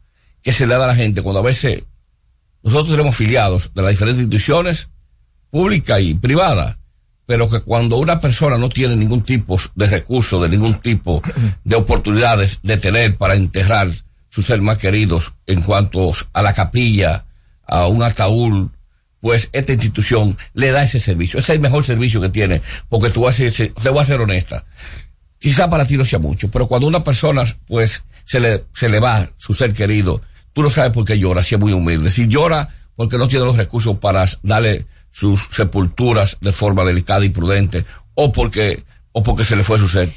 [0.41, 1.83] que se le da a la gente cuando a veces
[2.63, 4.89] nosotros tenemos filiados de las diferentes instituciones
[5.49, 6.77] públicas y privadas,
[7.25, 11.21] pero que cuando una persona no tiene ningún tipo de recursos, de ningún tipo
[11.63, 13.89] de oportunidades de tener para enterrar
[14.29, 17.25] sus seres más queridos en cuanto a la capilla,
[17.67, 18.69] a un ataúd,
[19.21, 21.39] pues esta institución le da ese servicio.
[21.39, 24.05] Ese es el mejor servicio que tiene, porque tú vas a ser, te voy a
[24.05, 24.65] ser honesta.
[25.39, 28.99] Quizá para ti no sea mucho, pero cuando una persona, pues, se le, se le
[28.99, 30.21] va su ser querido,
[30.53, 32.11] tú no sabes por qué llora, si es muy humilde.
[32.11, 37.29] Si llora porque no tiene los recursos para darle sus sepulturas de forma delicada y
[37.29, 37.85] prudente,
[38.15, 38.83] o porque
[39.17, 40.11] o porque se le fue su ser.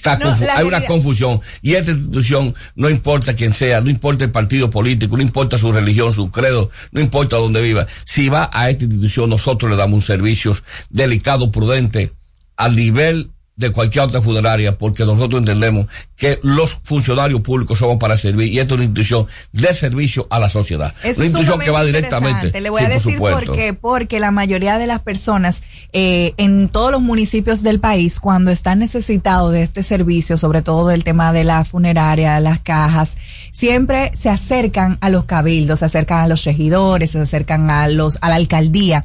[0.57, 1.40] hay una confusión.
[1.62, 5.70] Y esta institución, no importa quién sea, no importa el partido político, no importa su
[5.70, 7.86] religión, su credo, no importa dónde viva.
[8.05, 10.53] Si va a esta institución, nosotros le damos un servicio
[10.90, 12.11] delicado, prudente,
[12.57, 18.16] al nivel de cualquier otra funeraria, porque nosotros entendemos que los funcionarios públicos somos para
[18.16, 20.94] servir y esto es una institución de servicio a la sociedad.
[21.02, 22.61] una institución que va directamente.
[22.61, 26.92] Le voy a decir por qué, porque la mayoría de las personas eh, en todos
[26.92, 31.42] los municipios del país, cuando están necesitados de este servicio, sobre todo del tema de
[31.42, 33.18] la funeraria, las cajas,
[33.50, 38.18] siempre se acercan a los cabildos, se acercan a los regidores, se acercan a los,
[38.20, 39.04] a la alcaldía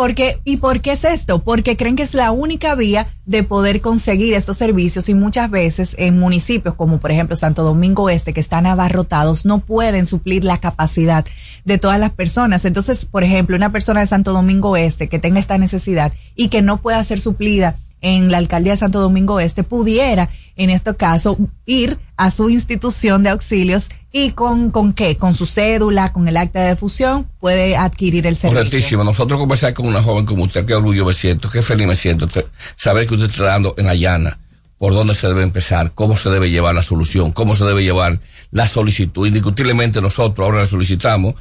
[0.00, 1.42] porque, ¿Y por qué es esto?
[1.42, 5.94] Porque creen que es la única vía de poder conseguir estos servicios y muchas veces
[5.98, 10.56] en municipios como por ejemplo Santo Domingo Este que están abarrotados no pueden suplir la
[10.56, 11.26] capacidad
[11.66, 12.64] de todas las personas.
[12.64, 16.62] Entonces, por ejemplo, una persona de Santo Domingo Este que tenga esta necesidad y que
[16.62, 21.38] no pueda ser suplida en la alcaldía de Santo Domingo Este pudiera, en este caso,
[21.66, 26.36] ir a su institución de auxilios y con, con qué, con su cédula, con el
[26.36, 28.64] acta de defusión, puede adquirir el servicio.
[28.64, 29.04] Correctísimo.
[29.04, 32.28] Nosotros conversar con una joven como usted, qué orgullo me siento, qué feliz me siento,
[32.76, 34.38] saber que usted está dando en la llana
[34.78, 38.18] por dónde se debe empezar, cómo se debe llevar la solución, cómo se debe llevar
[38.50, 39.26] la solicitud.
[39.26, 41.34] Indiscutiblemente nosotros ahora solicitamos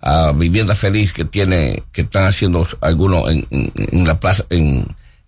[0.00, 4.86] a Vivienda Feliz que tiene, que están haciendo algunos en, en la plaza, en,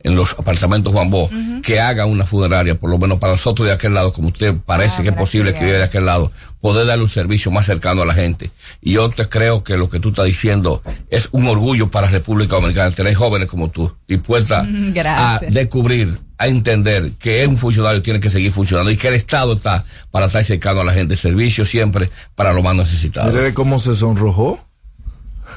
[0.08, 1.30] en los apartamentos Juan Bosch,
[1.62, 5.00] que haga una funeraria, por lo menos para nosotros de aquel lado, como usted parece
[5.00, 8.02] ah, que es posible que viva de aquel lado, poder darle un servicio más cercano
[8.02, 8.50] a la gente.
[8.80, 12.12] Y yo te creo que lo que tú estás diciendo es un orgullo para la
[12.12, 14.66] República Dominicana, tener jóvenes como tú, dispuestas
[15.06, 19.52] a descubrir, a entender que un funcionario tiene que seguir funcionando y que el Estado
[19.52, 23.32] está para estar cercano a la gente, servicio siempre para lo más necesitado.
[23.32, 24.67] Mire cómo se sonrojó.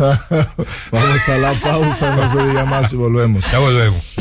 [0.91, 3.51] Vamos a la pausa, no se diga más y volvemos.
[3.51, 4.15] Ya volvemos.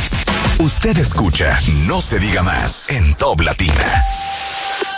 [0.58, 4.04] Usted escucha No se diga más en Top Latina.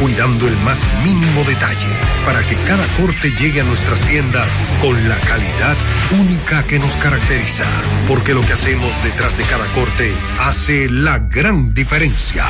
[0.00, 1.92] cuidando el más mínimo detalle
[2.24, 5.76] para que cada corte llegue a nuestras tiendas con la calidad
[6.18, 7.66] única que nos caracteriza.
[8.08, 12.46] Porque lo que hacemos detrás de cada corte hace la gran diferencia.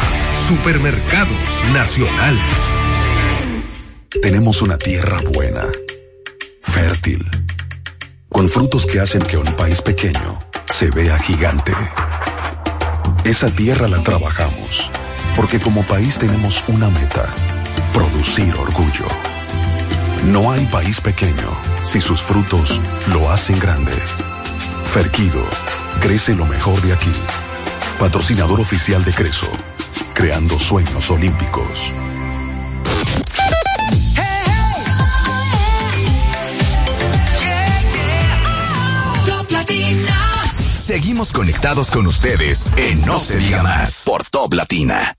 [0.49, 2.41] Supermercados Nacional.
[4.23, 5.67] Tenemos una tierra buena,
[6.63, 7.29] fértil,
[8.29, 10.39] con frutos que hacen que un país pequeño
[10.73, 11.73] se vea gigante.
[13.25, 14.91] Esa tierra la trabajamos,
[15.41, 17.35] porque como país tenemos una meta,
[17.95, 19.07] producir orgullo.
[20.27, 22.79] No hay país pequeño si sus frutos
[23.11, 23.95] lo hacen grande.
[24.93, 25.43] Ferquido,
[26.03, 27.11] crece lo mejor de aquí.
[27.99, 29.51] Patrocinador oficial de Creso,
[30.13, 31.95] creando sueños olímpicos.
[40.77, 45.17] Seguimos conectados con ustedes en No se diga más por Top Latina.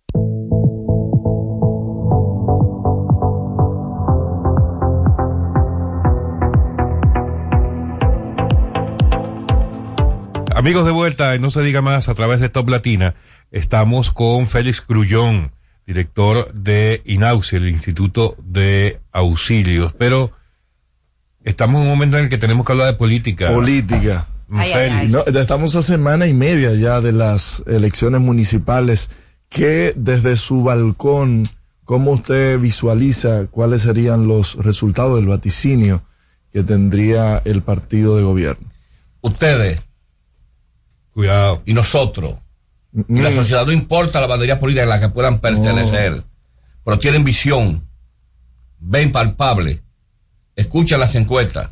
[10.61, 13.15] Amigos de vuelta, no se diga más, a través de Top Latina,
[13.49, 15.53] estamos con Félix Grullón,
[15.87, 20.31] director de INAUSI, el Instituto de Auxilios, pero
[21.43, 23.51] estamos en un momento en el que tenemos que hablar de política.
[23.51, 24.27] Política.
[24.53, 25.07] Ay, ay, ay.
[25.07, 29.09] No, estamos a semana y media ya de las elecciones municipales.
[29.51, 31.45] Que desde su balcón,
[31.83, 36.03] cómo usted visualiza cuáles serían los resultados del vaticinio
[36.53, 38.71] que tendría el partido de gobierno?
[39.19, 39.81] Ustedes.
[41.13, 41.61] Cuidado.
[41.65, 42.35] Y nosotros.
[43.09, 43.35] Y la Mm.
[43.35, 46.23] sociedad no importa la bandería política a la que puedan pertenecer.
[46.85, 47.85] Pero tienen visión.
[48.79, 49.81] Ven palpable.
[50.55, 51.71] Escuchan las encuestas.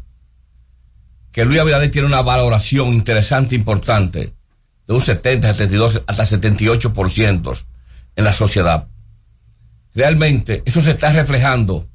[1.31, 4.33] Que Luis Abinader tiene una valoración interesante, importante.
[4.89, 7.65] De un 70, 72, hasta 78%
[8.15, 8.87] en la sociedad.
[9.93, 11.87] Realmente, eso se está reflejando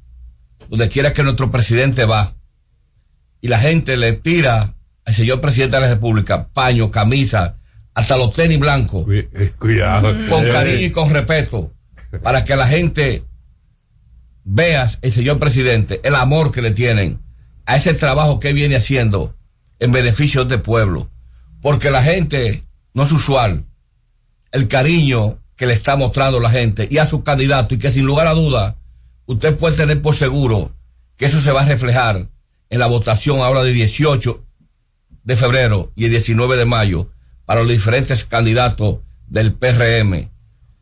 [0.69, 2.35] donde quiera que nuestro presidente va.
[3.41, 7.57] Y la gente le tira al señor presidente de la República paño, camisa,
[7.93, 9.05] hasta los tenis blancos.
[9.59, 10.13] Cuidado.
[10.29, 11.73] Con cariño y con respeto.
[12.23, 13.25] Para que la gente
[14.45, 17.19] vea el señor presidente, el amor que le tienen
[17.65, 19.35] a ese trabajo que viene haciendo
[19.79, 21.09] en beneficio del pueblo.
[21.61, 22.64] Porque la gente
[22.95, 23.65] no es usual.
[24.51, 28.05] El cariño que le está mostrando la gente y a su candidato y que sin
[28.05, 28.77] lugar a duda
[29.25, 30.71] usted puede tener por seguro
[31.17, 32.29] que eso se va a reflejar
[32.69, 34.43] en la votación ahora de 18
[35.23, 37.11] de febrero y el 19 de mayo
[37.45, 40.29] para los diferentes candidatos del PRM.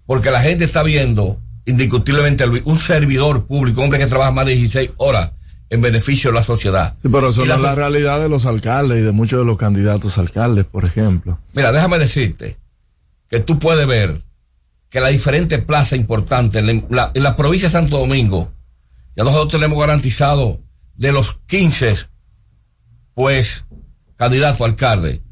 [0.05, 4.55] Porque la gente está viendo indiscutiblemente un servidor público, un hombre que trabaja más de
[4.55, 5.31] 16 horas
[5.73, 6.95] en beneficio de la sociedad.
[7.01, 9.45] Sí, pero eso no la es la realidad de los alcaldes y de muchos de
[9.45, 11.39] los candidatos alcaldes, por ejemplo.
[11.53, 12.57] Mira, déjame decirte
[13.27, 14.21] que tú puedes ver
[14.89, 18.51] que las diferentes plazas importantes en la, en la provincia de Santo Domingo,
[19.15, 20.59] ya nosotros tenemos garantizado
[20.95, 21.95] de los 15,
[23.15, 23.65] pues,
[24.15, 25.23] candidatos a alcalde,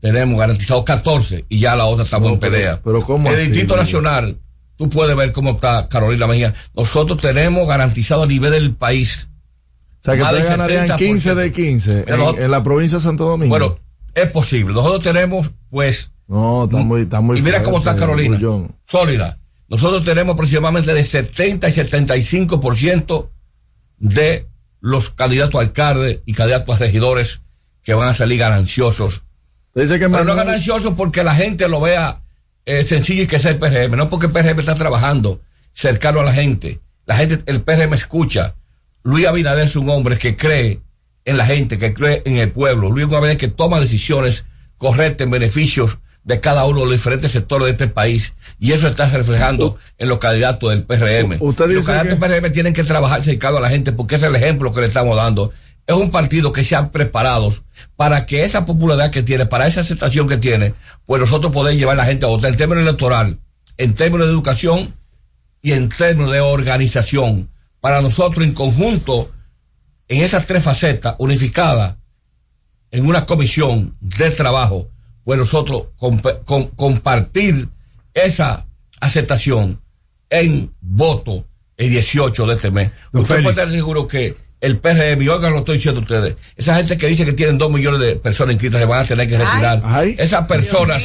[0.00, 2.80] tenemos garantizado 14 y ya la otra estamos en pelea.
[2.82, 3.76] Pero ¿cómo El así, Distrito?
[3.76, 4.38] Nacional,
[4.76, 6.54] tú puedes ver cómo está Carolina Mejía.
[6.74, 9.28] Nosotros tenemos garantizado a nivel del país.
[10.12, 10.96] Sea, que ustedes ganarían 70%.
[10.96, 13.50] 15 de 15 Pero en, nosotros- en la provincia de Santo Domingo.
[13.50, 13.78] Bueno,
[14.14, 14.74] es posible.
[14.74, 18.36] Nosotros tenemos, pues, no, está muy, está muy y mira cómo está Carolina.
[18.36, 18.74] Bullón.
[18.86, 19.38] Sólida.
[19.68, 23.28] Nosotros tenemos aproximadamente de 70 y 75%
[23.98, 24.46] de
[24.80, 27.42] los candidatos a alcalde y candidatos a regidores
[27.82, 29.22] que van a salir gananciosos.
[29.74, 32.22] Dice que Pero no gananciosos porque la gente lo vea
[32.66, 35.40] eh, sencillo y que sea el PRM, no porque el PRM está trabajando
[35.72, 36.80] cercano a la gente.
[37.06, 38.54] La gente, el PRM escucha.
[39.02, 40.80] Luis Abinader es un hombre que cree
[41.24, 42.90] en la gente, que cree en el pueblo.
[42.90, 44.46] Luis Abinader que toma decisiones
[44.76, 48.34] correctas en beneficios de cada uno de los diferentes sectores de este país.
[48.60, 51.38] Y eso está reflejando en los candidatos del PRM.
[51.40, 54.36] Usted los candidatos del PRM tienen que trabajar cercano a la gente porque es el
[54.36, 55.52] ejemplo que le estamos dando.
[55.86, 57.48] es un partido que se han preparado
[57.96, 60.74] para que esa popularidad que tiene, para esa aceptación que tiene,
[61.06, 63.38] pues nosotros podemos llevar a la gente a votar en términos electoral,
[63.78, 64.94] en términos de educación
[65.62, 67.48] y en términos de organización.
[67.88, 69.32] Para nosotros en conjunto,
[70.08, 71.96] en esas tres facetas unificadas,
[72.90, 74.90] en una comisión de trabajo,
[75.24, 77.70] pues nosotros comp- com- compartir
[78.12, 78.66] esa
[79.00, 79.80] aceptación
[80.28, 81.46] en voto
[81.78, 82.92] el 18 de este mes.
[83.10, 86.36] Don Usted puede estar seguro que el PRM, y oigan lo estoy diciendo a ustedes,
[86.56, 89.28] esa gente que dice que tienen dos millones de personas inscritas se van a tener
[89.28, 89.82] que retirar.
[90.18, 91.04] Esas personas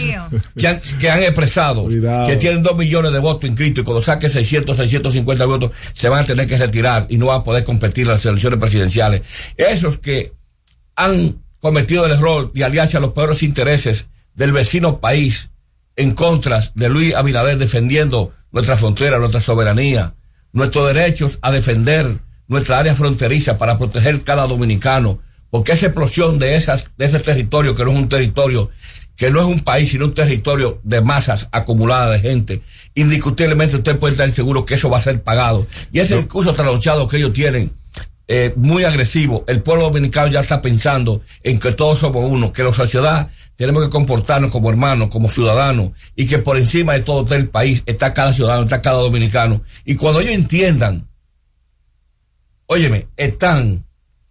[0.57, 4.29] que han, que han expresado que tienen dos millones de votos inscritos y cuando saque
[4.29, 8.05] 600, 650 votos se van a tener que retirar y no van a poder competir
[8.05, 9.21] en las elecciones presidenciales.
[9.57, 10.33] Esos que
[10.95, 15.51] han cometido el error de aliarse a los peores intereses del vecino país
[15.95, 20.15] en contra de Luis Abinader defendiendo nuestra frontera, nuestra soberanía,
[20.51, 25.19] nuestros derechos a defender nuestra área fronteriza para proteger cada dominicano,
[25.49, 28.71] porque esa explosión de esas de ese territorio que no es un territorio
[29.15, 32.61] que no es un país, sino un territorio de masas acumuladas de gente.
[32.95, 35.67] Indiscutiblemente usted puede estar seguro que eso va a ser pagado.
[35.91, 37.71] Y ese discurso trasnochado que ellos tienen,
[38.27, 42.63] eh, muy agresivo, el pueblo dominicano ya está pensando en que todos somos uno, que
[42.63, 47.23] la sociedad tenemos que comportarnos como hermanos, como ciudadanos, y que por encima de todo
[47.23, 49.61] está el país, está cada ciudadano, está cada dominicano.
[49.85, 51.07] Y cuando ellos entiendan,
[52.73, 53.85] óyeme, están,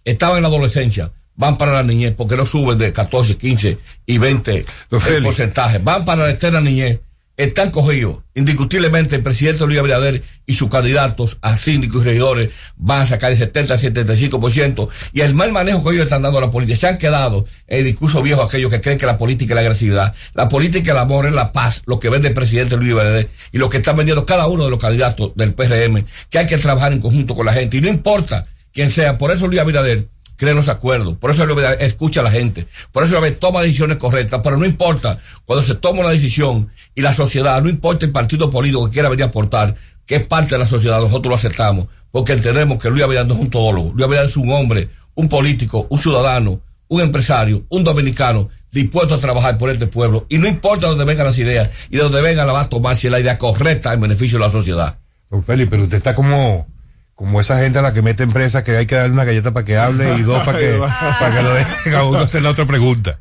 [0.05, 4.19] estaban en la adolescencia, van para la niñez, porque no suben de 14, 15 y
[4.19, 4.65] 20
[5.09, 7.01] el porcentaje, van para la eterna niñez,
[7.37, 8.19] están cogidos.
[8.35, 13.31] Indiscutiblemente el presidente Luis Abinader y sus candidatos a síndicos y regidores van a sacar
[13.31, 14.89] el 70, 75%.
[15.13, 17.81] Y el mal manejo que ellos están dando a la política, se han quedado en
[17.81, 20.15] el discurso viejo aquellos que creen que la política es la agresividad.
[20.35, 23.59] La política, el amor es la paz, lo que vende el presidente Luis Abinader y
[23.59, 26.93] lo que están vendiendo cada uno de los candidatos del PRM, que hay que trabajar
[26.93, 27.77] en conjunto con la gente.
[27.79, 30.09] Y no importa quién sea, por eso Luis Abinader
[30.51, 31.45] los acuerdos, por eso
[31.81, 36.01] escucha a la gente, por eso toma decisiones correctas, pero no importa cuando se toma
[36.01, 39.75] una decisión y la sociedad, no importa el partido político que quiera venir a aportar,
[40.07, 43.35] que es parte de la sociedad, nosotros lo aceptamos, porque entendemos que Luis Abinader no
[43.35, 47.85] es un todólogo, Luis Abinader es un hombre, un político, un ciudadano, un empresario, un
[47.85, 51.97] dominicano dispuesto a trabajar por este pueblo, y no importa dónde vengan las ideas y
[51.97, 54.45] de dónde vengan la va a tomar si es la idea correcta en beneficio de
[54.45, 54.99] la sociedad.
[55.31, 56.67] Don Félix, pero usted está como,
[57.15, 59.65] como esa gente a la que mete empresa que hay que darle una galleta para
[59.65, 60.79] que hable y dos para que,
[61.21, 63.21] para que lo dejen a uno hacer la otra pregunta.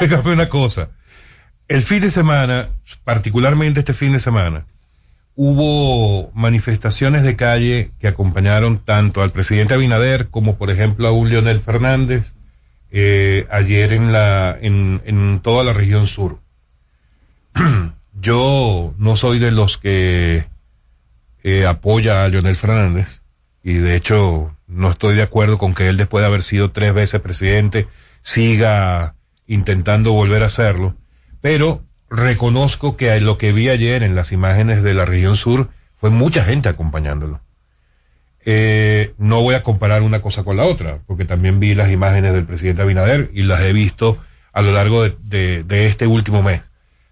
[0.00, 0.90] Óigame una cosa.
[1.68, 2.68] El fin de semana,
[3.04, 4.66] particularmente este fin de semana,
[5.34, 11.28] hubo manifestaciones de calle que acompañaron tanto al presidente Abinader como, por ejemplo, a un
[11.28, 12.32] Leonel Fernández,
[12.90, 16.40] eh, ayer en la, en, en toda la región sur.
[18.20, 20.46] Yo no soy de los que
[21.44, 23.22] eh, apoya a Leonel Fernández
[23.62, 26.92] y de hecho no estoy de acuerdo con que él después de haber sido tres
[26.94, 27.86] veces presidente
[28.22, 29.14] siga
[29.46, 30.94] intentando volver a hacerlo,
[31.40, 36.10] pero reconozco que lo que vi ayer en las imágenes de la región sur fue
[36.10, 37.40] mucha gente acompañándolo.
[38.44, 42.32] Eh, no voy a comparar una cosa con la otra, porque también vi las imágenes
[42.32, 44.18] del presidente Abinader y las he visto
[44.52, 46.62] a lo largo de, de- este último mes.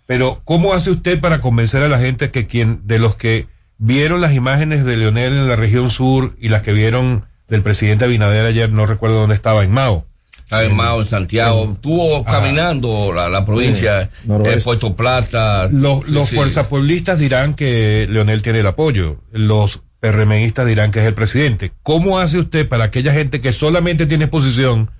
[0.07, 3.49] Pero, ¿cómo hace usted para convencer a la gente que quien, de los que
[3.79, 8.05] vieron las imágenes de Leonel en la región sur y las que vieron del presidente
[8.05, 10.07] Abinader ayer, no recuerdo dónde estaba, en Mao?
[10.39, 14.59] Estaba en Mao, en Santiago, estuvo caminando la, la provincia, Sí, noroeste.
[14.59, 15.68] eh, Puerto Plata.
[15.70, 16.37] Los, los Sí.
[16.37, 19.20] fuerzapueblistas dirán que Leonel tiene el apoyo.
[19.33, 21.72] Los PRMistas dirán que es el presidente.
[21.83, 24.91] ¿Cómo hace usted para aquella gente que solamente tiene exposición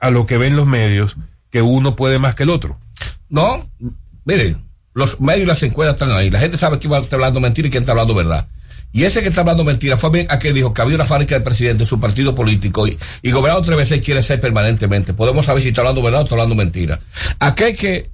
[0.00, 1.16] a lo que ven los medios,
[1.50, 2.78] que uno puede más que el otro?
[3.30, 3.66] No,
[4.24, 4.56] mire,
[4.98, 6.28] los medios y las encuestas están ahí.
[6.28, 8.48] La gente sabe quién a estar hablando mentira y quién está hablando verdad.
[8.92, 11.42] Y ese que está hablando mentira fue bien aquel dijo que había una fábrica de
[11.42, 15.14] presidente, su partido político, y, y gobernado tres veces quiere ser permanentemente.
[15.14, 16.98] Podemos saber si está hablando verdad o está hablando mentira.
[17.38, 18.10] Aquel que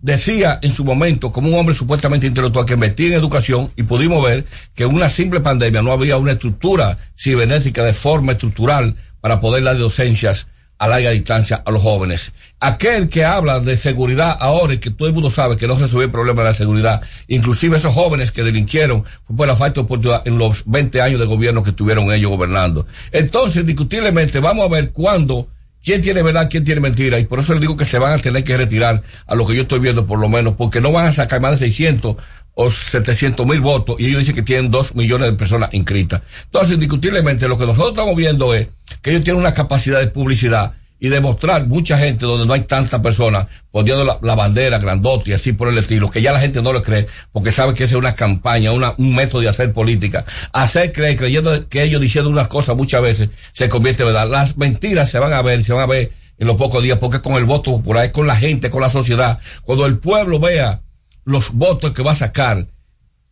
[0.00, 4.24] decía en su momento, como un hombre supuestamente intelectual que metía en educación, y pudimos
[4.24, 9.40] ver que en una simple pandemia no había una estructura cibernética de forma estructural para
[9.40, 10.46] poder dar docencias
[10.82, 12.32] a larga distancia a los jóvenes.
[12.58, 15.82] Aquel que habla de seguridad ahora y que todo el mundo sabe que no se
[15.82, 19.76] resuelve el problema de la seguridad, inclusive esos jóvenes que delinquieron fue por la falta
[19.76, 22.84] de oportunidad en los 20 años de gobierno que estuvieron ellos gobernando.
[23.12, 25.46] Entonces, discutiblemente, vamos a ver cuándo
[25.84, 28.18] quién tiene verdad, quién tiene mentira, y por eso les digo que se van a
[28.20, 31.06] tener que retirar a lo que yo estoy viendo por lo menos, porque no van
[31.06, 32.16] a sacar más de 600
[32.54, 36.22] o 700 mil votos, y ellos dicen que tienen 2 millones de personas inscritas.
[36.44, 38.68] Entonces, indiscutiblemente, lo que nosotros estamos viendo es
[39.00, 43.00] que ellos tienen una capacidad de publicidad y demostrar mucha gente donde no hay tantas
[43.00, 46.72] personas poniendo la, bandera grandota y así por el estilo, que ya la gente no
[46.72, 50.24] lo cree, porque sabe que esa es una campaña, un método de hacer política.
[50.52, 54.30] Hacer creer, creyendo que ellos diciendo unas cosas muchas veces se convierte en verdad.
[54.30, 57.20] Las mentiras se van a ver, se van a ver en los pocos días, porque
[57.20, 59.40] con el voto popular, es con la gente, con la sociedad.
[59.64, 60.82] Cuando el pueblo vea
[61.24, 62.66] los votos que va a sacar,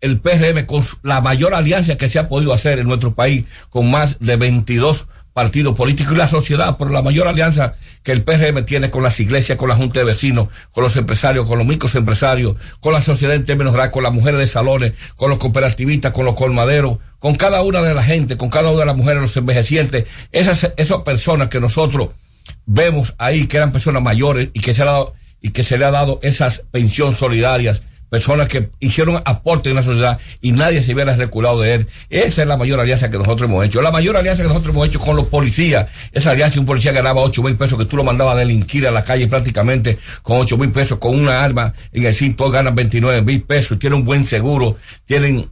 [0.01, 3.91] el PRM con la mayor alianza que se ha podido hacer en nuestro país, con
[3.91, 8.64] más de 22 partidos políticos y la sociedad, por la mayor alianza que el PRM
[8.64, 11.95] tiene con las iglesias, con la Junta de Vecinos, con los empresarios, con los micros
[11.95, 16.12] empresarios, con la sociedad en términos generales, con las mujeres de salones, con los cooperativistas,
[16.12, 19.22] con los colmaderos, con cada una de la gente, con cada una de las mujeres,
[19.22, 22.11] los envejecientes, esas, esas personas que nosotros
[22.66, 25.78] vemos ahí que eran personas mayores y que se le ha dado, y que se
[25.78, 30.82] le ha dado esas pensiones solidarias, personas que hicieron aporte en la sociedad y nadie
[30.82, 31.86] se hubiera reculado de él.
[32.11, 33.80] Esa es la mayor alianza que nosotros hemos hecho.
[33.80, 35.86] La mayor alianza que nosotros hemos hecho con los policías.
[36.12, 38.91] Esa alianza, un policía ganaba ocho mil pesos que tú lo mandabas a delinquir a
[38.91, 43.22] la calle prácticamente con ocho mil pesos, con una arma en el cinto ganan 29
[43.22, 44.76] mil pesos, tienen un buen seguro,
[45.07, 45.49] tienen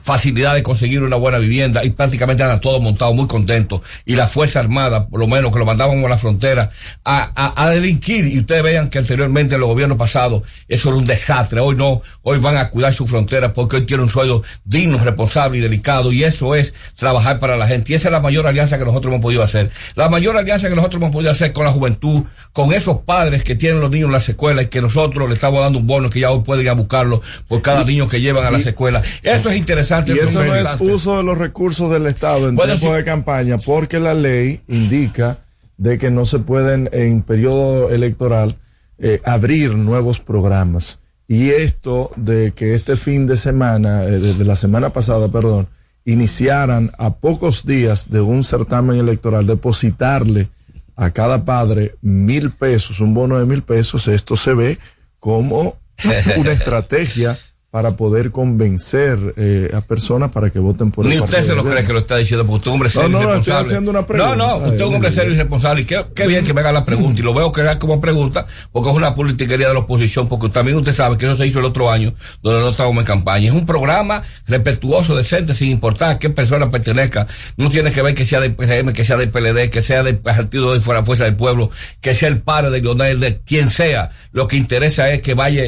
[0.00, 4.26] facilidad de conseguir una buena vivienda y prácticamente andan todos montados muy contentos y la
[4.26, 6.70] Fuerza Armada, por lo menos que lo mandábamos a la frontera
[7.04, 8.26] a, a, a delinquir.
[8.26, 12.02] Y ustedes vean que anteriormente en los gobiernos pasados eso era un desastre, hoy no,
[12.22, 16.12] hoy van a cuidar su frontera porque hoy tienen un sueldo digno, responsable y delicado.
[16.12, 17.92] Y eso es trabajar para la gente.
[17.92, 20.76] Y esa es la mayor alianza que nosotros hemos podido hacer, la mayor alianza que
[20.76, 24.12] nosotros hemos podido hacer con la juventud, con esos padres que tienen los niños en
[24.12, 26.70] las escuelas y que nosotros le estamos dando un bono que ya hoy pueden ir
[26.70, 29.89] a buscarlo por cada niño que llevan a las escuelas, eso es interesante.
[30.06, 33.04] Y es eso no es uso de los recursos del Estado en Bueno, tiempo de
[33.04, 35.38] campaña, porque la ley indica
[35.76, 38.56] de que no se pueden en periodo electoral
[38.98, 41.00] eh, abrir nuevos programas.
[41.26, 45.68] Y esto de que este fin de semana, eh, desde la semana pasada, perdón,
[46.04, 50.48] iniciaran a pocos días de un certamen electoral, depositarle
[50.96, 54.78] a cada padre mil pesos, un bono de mil pesos, esto se ve
[55.18, 55.76] como
[56.36, 57.38] una estrategia
[57.70, 61.62] para poder convencer eh, a personas para que voten por el Ni usted se lo
[61.62, 63.66] cree que lo está diciendo, porque usted es un hombre serio no, no, estoy responsable.
[63.66, 64.36] haciendo una pregunta.
[64.36, 65.82] No, no, usted es un hombre serio y responsable.
[65.82, 67.20] Y qué, qué bien que me haga la pregunta.
[67.20, 70.48] Y lo veo que haga como pregunta, porque es una politiquería de la oposición, porque
[70.48, 72.12] también usted sabe que eso se hizo el otro año,
[72.42, 73.46] donde no estábamos en campaña.
[73.46, 77.28] Es un programa respetuoso, decente, sin importar a qué persona pertenezca.
[77.56, 80.18] No tiene que ver que sea del PRM, que sea del PLD, que sea del
[80.18, 84.10] partido de Fuera Fuerza del Pueblo, que sea el padre de Lionel, de quien sea.
[84.32, 85.62] Lo que interesa es que vaya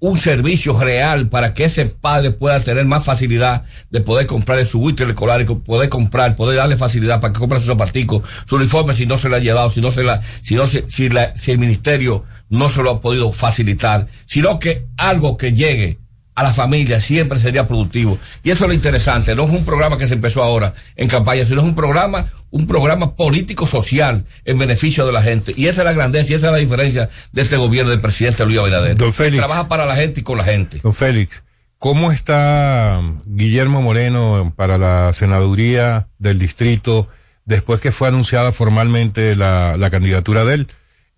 [0.00, 4.80] un servicio real para que ese padre pueda tener más facilidad de poder comprar su
[4.80, 9.06] útil escolar poder comprar, poder darle facilidad para que compre sus zapaticos, su uniforme si
[9.06, 11.50] no se le ha llevado, si no se la, si no se, si la, si
[11.50, 15.98] el ministerio no se lo ha podido facilitar, sino que algo que llegue
[16.38, 18.16] a la familia siempre sería productivo.
[18.44, 21.44] Y eso es lo interesante, no es un programa que se empezó ahora en campaña,
[21.44, 25.52] sino es un programa, un programa político social en beneficio de la gente.
[25.56, 28.44] Y esa es la grandeza y esa es la diferencia de este gobierno del presidente
[28.44, 28.96] Luis Abinader.
[28.96, 29.38] Don Que Félix.
[29.38, 30.78] Trabaja para la gente y con la gente.
[30.80, 31.42] Don Félix,
[31.76, 37.08] ¿cómo está Guillermo Moreno para la senaduría del distrito
[37.46, 40.68] después que fue anunciada formalmente la, la candidatura de él?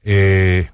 [0.03, 0.71] Eh,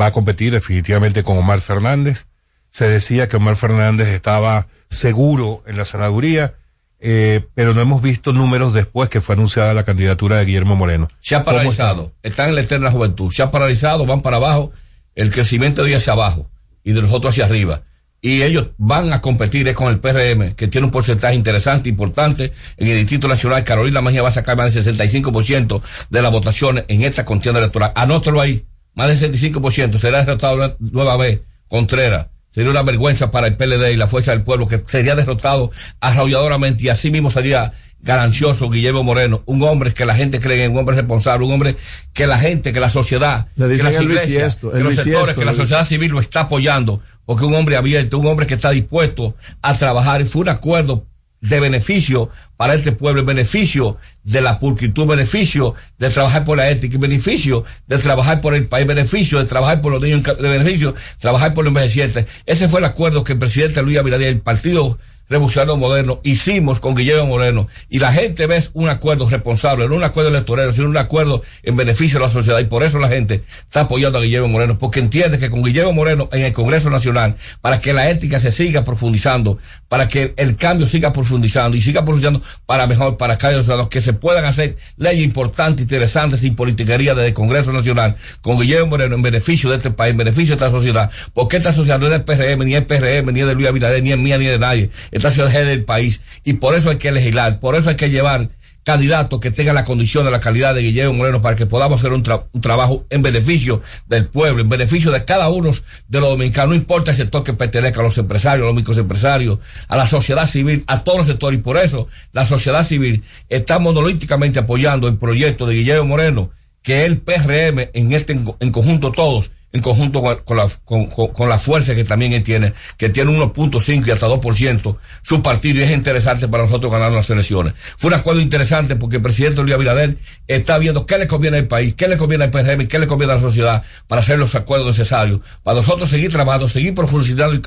[0.00, 2.28] va a competir definitivamente con Omar Fernández.
[2.70, 6.54] Se decía que Omar Fernández estaba seguro en la senaduría,
[7.00, 11.08] eh, pero no hemos visto números después que fue anunciada la candidatura de Guillermo Moreno.
[11.20, 12.12] Se ha ¿Cómo paralizado.
[12.22, 13.32] Están en la eterna juventud.
[13.32, 14.72] Se ha paralizado, van para abajo.
[15.14, 16.50] El crecimiento de hacia abajo
[16.84, 17.82] y de nosotros hacia arriba.
[18.22, 22.52] Y ellos van a competir es con el PRM, que tiene un porcentaje interesante, importante.
[22.76, 26.84] En el Distrito Nacional, Carolina Mejía va a sacar más del 65% de las votaciones
[26.88, 27.92] en esta contienda electoral.
[27.94, 28.66] Anótalo ahí.
[28.94, 29.98] Más del 65%.
[29.98, 31.40] Será derrotado una nueva vez.
[31.68, 32.26] Contreras.
[32.50, 35.70] Sería una vergüenza para el PLD y la Fuerza del Pueblo, que sería derrotado
[36.00, 37.72] arrolladoramente y así mismo sería
[38.02, 41.76] ganancioso Guillermo Moreno, un hombre que la gente cree en, un hombre responsable, un hombre
[42.12, 45.44] que la gente, que la sociedad, Le que las iglesias, bisiesto, que los sectores, que
[45.44, 49.34] la sociedad civil lo está apoyando, porque un hombre abierto, un hombre que está dispuesto
[49.62, 51.04] a trabajar y fue un acuerdo
[51.40, 56.70] de beneficio para este pueblo, en beneficio de la pulcritud, beneficio de trabajar por la
[56.70, 60.48] ética, en beneficio de trabajar por el país, beneficio de trabajar por los niños, de
[60.48, 62.26] beneficio, trabajar por los envejecientes.
[62.46, 64.98] Ese fue el acuerdo que el presidente Luis Abinader, el partido
[65.30, 67.68] revolucionario moderno, hicimos con Guillermo Moreno.
[67.88, 71.76] Y la gente ve un acuerdo responsable, no un acuerdo electoral, sino un acuerdo en
[71.76, 72.58] beneficio de la sociedad.
[72.58, 75.92] Y por eso la gente está apoyando a Guillermo Moreno, porque entiende que con Guillermo
[75.92, 79.58] Moreno en el Congreso Nacional, para que la ética se siga profundizando,
[79.88, 84.00] para que el cambio siga profundizando y siga profundizando para mejor, para cada ciudadano, que
[84.00, 89.14] se puedan hacer leyes importantes, interesantes, sin politiquería desde el Congreso Nacional, con Guillermo Moreno
[89.14, 92.12] en beneficio de este país, en beneficio de esta sociedad, porque esta sociedad no es
[92.12, 94.58] del PRM, ni es PRM, ni es de Luis Abinader, ni es mía, ni de
[94.58, 94.90] nadie.
[95.20, 96.20] Del país.
[96.44, 98.48] Y por eso hay que legislar, por eso hay que llevar
[98.82, 102.12] candidato que tenga la condición de la calidad de Guillermo Moreno para que podamos hacer
[102.14, 105.70] un, tra- un trabajo en beneficio del pueblo, en beneficio de cada uno
[106.08, 109.58] de los dominicanos, no importa el sector que pertenezca a los empresarios, a los microempresarios,
[109.86, 113.78] a la sociedad civil, a todos los sectores, y por eso la sociedad civil está
[113.78, 116.50] monolíticamente apoyando el proyecto de Guillermo Moreno,
[116.82, 121.48] que el PRM en este en conjunto todos, en conjunto con, la, con, con- con
[121.48, 125.90] la fuerza que también él tiene, que tiene 1.5 y hasta 2%, su partido es
[125.92, 127.74] interesante para nosotros ganar las elecciones.
[127.96, 130.16] Fue un acuerdo interesante porque el presidente Luis Abinader
[130.48, 133.32] está viendo qué le conviene al país, qué le conviene al PRM, qué le conviene
[133.32, 137.60] a la sociedad para hacer los acuerdos necesarios, para nosotros seguir trabajando, seguir profundizando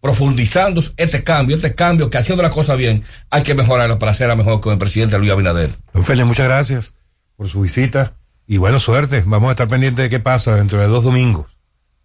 [0.00, 4.36] profundizando este cambio, este cambio que haciendo las cosas bien hay que mejorarlo para hacerla
[4.36, 5.70] mejor con el presidente Luis Abinader.
[5.94, 6.94] Don Félix, muchas gracias
[7.36, 8.12] por su visita
[8.46, 9.22] y bueno, suerte.
[9.26, 11.46] Vamos a estar pendientes de qué pasa dentro de dos domingos.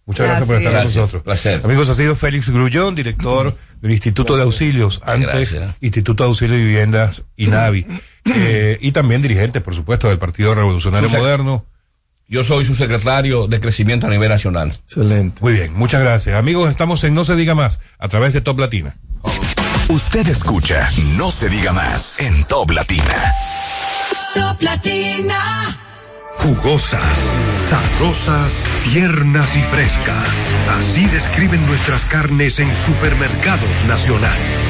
[0.06, 1.22] Muchas gracias, por estar Gracias, con nosotros.
[1.22, 1.60] placer.
[1.62, 5.76] Amigos, ha sido Félix Grullón, director del Instituto de Auxilios, antes Gracias.
[5.80, 7.86] Instituto de Auxilio y Viviendas, INAVI,
[8.24, 11.64] eh, y también dirigente, por supuesto, del Partido Revolucionario Su Moderno.
[12.26, 14.70] Yo soy su secretario de crecimiento a nivel nacional.
[14.84, 15.38] Excelente.
[15.42, 16.36] Muy bien, muchas gracias.
[16.36, 18.96] Amigos, estamos en No se diga más, a través de Top Latina.
[19.88, 23.32] Usted escucha No se diga más en Top Latina.
[24.34, 25.36] Top Latina.
[26.42, 30.52] Jugosas, sabrosas, tiernas y frescas.
[30.70, 34.38] Así describen nuestras carnes en supermercados nacional.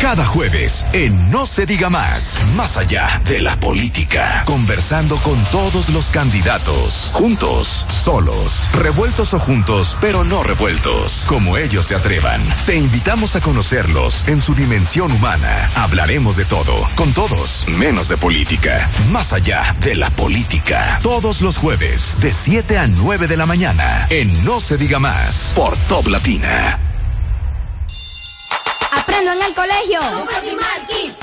[0.00, 5.90] Cada jueves en No se diga más, más allá de la política, conversando con todos
[5.90, 12.42] los candidatos, juntos, solos, revueltos o juntos, pero no revueltos, como ellos se atrevan.
[12.64, 15.70] Te invitamos a conocerlos en su dimensión humana.
[15.74, 20.98] Hablaremos de todo, con todos, menos de política, más allá de la política.
[21.02, 25.52] Todos los jueves, de 7 a 9 de la mañana, en No se diga más,
[25.54, 26.89] por Top Latina.
[29.20, 30.00] Aprendo en el colegio.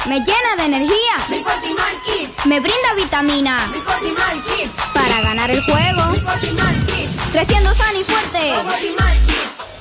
[0.08, 1.18] Me llena de energía.
[2.46, 3.58] Me brinda vitamina.
[4.94, 6.04] Para ganar el juego.
[7.32, 8.54] Creciendo sano y fuerte.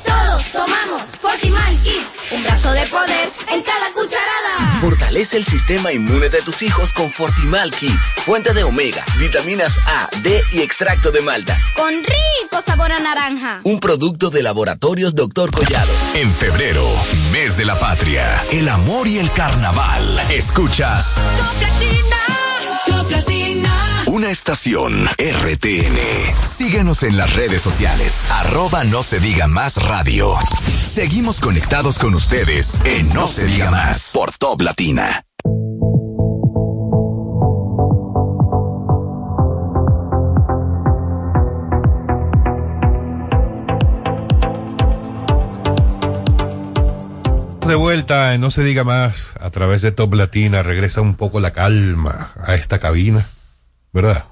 [0.07, 2.19] Todos tomamos Fortimal Kids.
[2.31, 4.56] Un brazo de poder en cada cucharada.
[4.81, 10.09] Fortalece el sistema inmune de tus hijos con Fortimal Kids, fuente de omega, vitaminas A,
[10.23, 11.59] D y extracto de malta.
[11.75, 13.61] Con rico sabor a naranja.
[13.65, 15.51] Un producto de laboratorios Dr.
[15.51, 15.93] Collado.
[16.15, 16.87] En febrero,
[17.33, 20.21] mes de la patria, el amor y el carnaval.
[20.31, 22.17] Escuchas Top Latina.
[22.87, 23.36] Top Latina.
[24.17, 25.99] Una estación RTN.
[26.43, 30.33] Síguenos en las redes sociales, arroba no se diga más radio.
[30.83, 35.23] Seguimos conectados con ustedes en No se diga más por Top Latina.
[47.67, 51.39] De vuelta en No se diga más, a través de Top Latina, regresa un poco
[51.41, 53.29] la calma a esta cabina,
[53.97, 54.25] ¿verdad?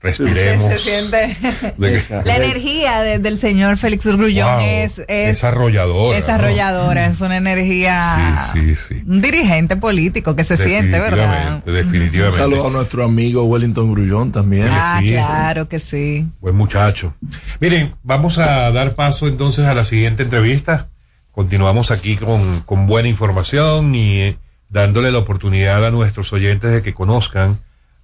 [0.00, 0.72] Respiremos.
[0.74, 1.36] Se siente
[1.76, 7.20] De que- la energía de- del señor Félix Grullón Wow, es, es es arrolladora, Es
[7.20, 8.48] una energía.
[8.52, 9.02] Sí, sí.
[9.06, 11.64] Un dirigente político que se siente, ¿verdad?
[11.64, 12.26] Definitivamente.
[12.28, 14.68] Un saludo a nuestro amigo Wellington Grullón también.
[14.70, 15.10] Ah, sí.
[15.10, 16.28] claro que sí.
[16.40, 17.14] Buen muchacho.
[17.58, 20.88] Miren, vamos a dar paso entonces a la siguiente entrevista.
[21.32, 24.36] Continuamos aquí con, con buena información y eh,
[24.70, 27.58] dándole la oportunidad a nuestros oyentes de que conozcan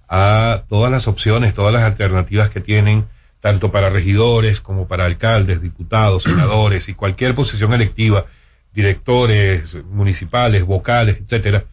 [0.07, 3.05] a todas las opciones, todas las alternativas que tienen,
[3.39, 8.25] tanto para regidores como para alcaldes, diputados, senadores y cualquier posición electiva,
[8.73, 11.63] directores municipales, vocales, etcétera.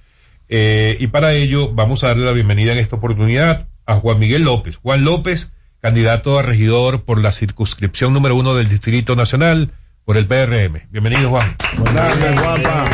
[0.48, 4.44] Eh, y para ello vamos a darle la bienvenida en esta oportunidad a Juan Miguel
[4.44, 4.76] López.
[4.76, 9.72] Juan López, candidato a regidor por la circunscripción número uno del Distrito Nacional
[10.05, 10.80] por el PRM.
[10.90, 11.57] Bienvenido, Juan.
[11.94, 12.84] Tardes, guapa.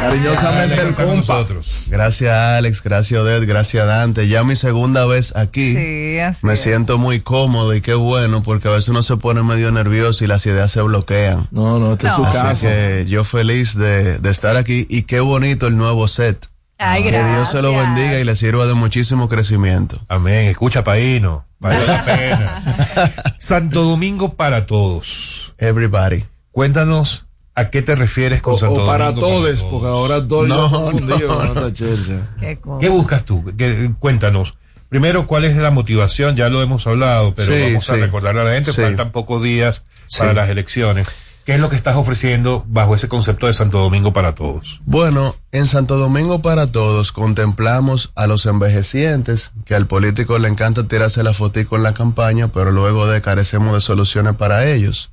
[0.00, 1.44] Cariñosamente el compa.
[1.88, 4.28] Gracias Alex, gracias Odette, gracias Dante.
[4.28, 5.74] Ya mi segunda vez aquí.
[5.74, 6.60] Sí, así Me es.
[6.60, 10.26] siento muy cómodo y qué bueno porque a veces uno se pone medio nervioso y
[10.26, 11.48] las ideas se bloquean.
[11.50, 12.68] No, no, este es su Así casa.
[12.68, 16.48] que yo feliz de, de estar aquí y qué bonito el nuevo set.
[16.78, 17.94] Ay, que Dios se lo gracias.
[17.96, 20.00] bendiga y le sirva de muchísimo crecimiento.
[20.08, 20.46] Amén.
[20.48, 21.46] Escucha, Paino.
[21.58, 23.14] Vale la pena.
[23.38, 25.54] Santo Domingo para todos.
[25.58, 26.24] Everybody.
[26.56, 28.90] Cuéntanos a qué te refieres con O, Santo o Domingo.
[28.90, 31.16] para todos, porque ahora estoy No, no, con no.
[32.40, 32.58] Qué.
[32.80, 33.44] ¿Qué buscas tú?
[33.58, 34.54] ¿Qué- cuéntanos.
[34.88, 36.34] Primero, ¿cuál es la motivación?
[36.34, 38.00] Ya lo hemos hablado, pero Sí, vamos a sí.
[38.00, 38.80] recordarle a la gente, Sí.
[38.80, 40.20] faltan pocos días Sí.
[40.20, 41.08] para las elecciones.
[41.44, 44.80] ¿Qué es lo que estás ofreciendo bajo ese concepto de Santo Domingo para todos?
[44.86, 50.88] Bueno, en Santo Domingo para Todos contemplamos a los envejecientes, que al político le encanta
[50.88, 55.10] tirarse la fotico en la campaña, pero luego de carecemos de soluciones para ellos.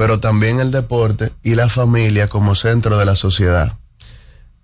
[0.00, 3.76] Pero también el deporte y la familia como centro de la sociedad.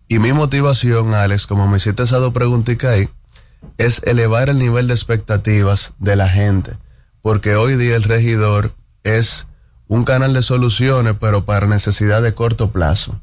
[0.08, 3.10] Y mi motivación, Alex, como me hiciste esa dos preguntitas ahí,
[3.76, 6.78] es elevar el nivel de expectativas de la gente.
[7.20, 8.72] Porque hoy día el regidor
[9.04, 9.46] es
[9.88, 13.20] un canal de soluciones, pero para necesidad de corto plazo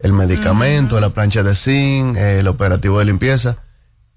[0.00, 3.56] el medicamento, la plancha de zinc, el operativo de limpieza.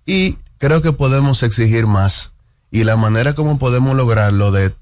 [0.05, 2.33] Y creo que podemos exigir más.
[2.71, 4.73] Y la manera como podemos lograrlo de,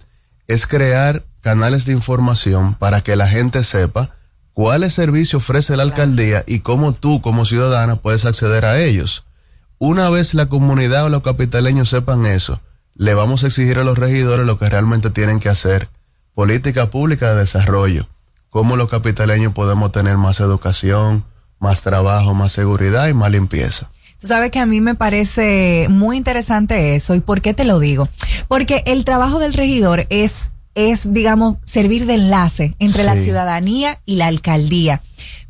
[0.48, 4.10] es crear canales de información para que la gente sepa
[4.54, 9.26] cuáles servicios ofrece la alcaldía y cómo tú como ciudadana puedes acceder a ellos.
[9.78, 12.60] Una vez la comunidad o los capitaleños sepan eso,
[12.96, 15.88] le vamos a exigir a los regidores lo que realmente tienen que hacer.
[16.34, 18.08] Política pública de desarrollo.
[18.50, 21.24] Cómo los capitaleños podemos tener más educación,
[21.60, 23.90] más trabajo, más seguridad y más limpieza.
[24.20, 27.16] Tú sabes que a mí me parece muy interesante eso.
[27.16, 28.10] ¿Y por qué te lo digo?
[28.50, 34.16] Porque el trabajo del regidor es, es, digamos, servir de enlace entre la ciudadanía y
[34.16, 35.02] la alcaldía.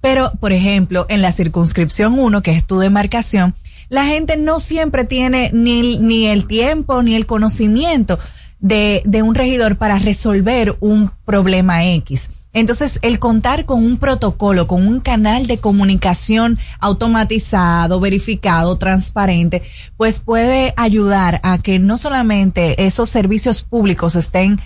[0.01, 3.55] Pero, por ejemplo, en la circunscripción 1, que es tu demarcación,
[3.89, 8.19] la gente no siempre tiene ni, ni el tiempo ni el conocimiento
[8.59, 12.30] de, de un regidor para resolver un problema X.
[12.51, 19.61] Entonces, el contar con un protocolo, con un canal de comunicación automatizado, verificado, transparente,
[19.97, 24.59] pues puede ayudar a que no solamente esos servicios públicos estén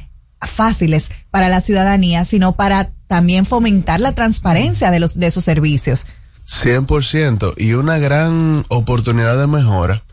[0.50, 6.06] fáciles para la ciudadanía, sino para también fomentar la transparencia de los de esos servicios.
[6.48, 7.54] 100%.
[7.58, 10.04] Y una gran oportunidad de mejora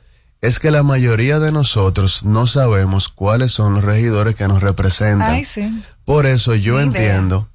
[0.41, 5.33] es que la mayoría de nosotros no sabemos cuáles son los regidores que nos representan.
[5.35, 5.83] Ay, sí.
[6.05, 6.85] Por eso yo Ni idea.
[7.17, 7.49] entiendo.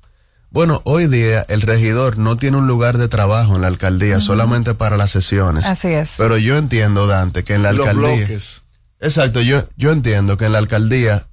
[0.52, 4.74] Bueno, hoy día el regidor no tiene un lugar de trabajo en la alcaldía solamente
[4.74, 5.66] para las sesiones.
[5.66, 6.14] Así es.
[6.18, 8.16] Pero yo entiendo, Dante, que en la Los alcaldía.
[8.26, 8.62] bloques.
[9.02, 11.28] Exacto, yo, yo entiendo que en la alcaldía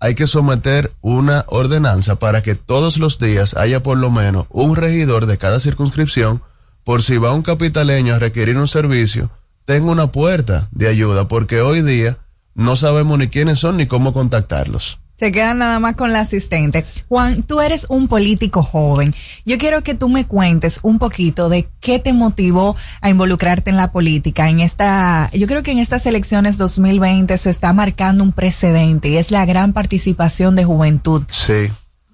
[0.00, 4.74] hay que someter una ordenanza para que todos los días haya por lo menos un
[4.74, 6.42] regidor de cada circunscripción,
[6.84, 9.30] por si va un capitaleño a requerir un servicio,
[9.66, 12.16] tenga una puerta de ayuda, porque hoy día
[12.54, 14.98] no sabemos ni quiénes son ni cómo contactarlos.
[15.20, 16.86] Se quedan nada más con la asistente.
[17.10, 19.14] Juan, tú eres un político joven.
[19.44, 23.76] Yo quiero que tú me cuentes un poquito de qué te motivó a involucrarte en
[23.76, 24.48] la política.
[24.48, 29.18] En esta, yo creo que en estas elecciones 2020 se está marcando un precedente y
[29.18, 31.24] es la gran participación de juventud.
[31.28, 31.68] Sí.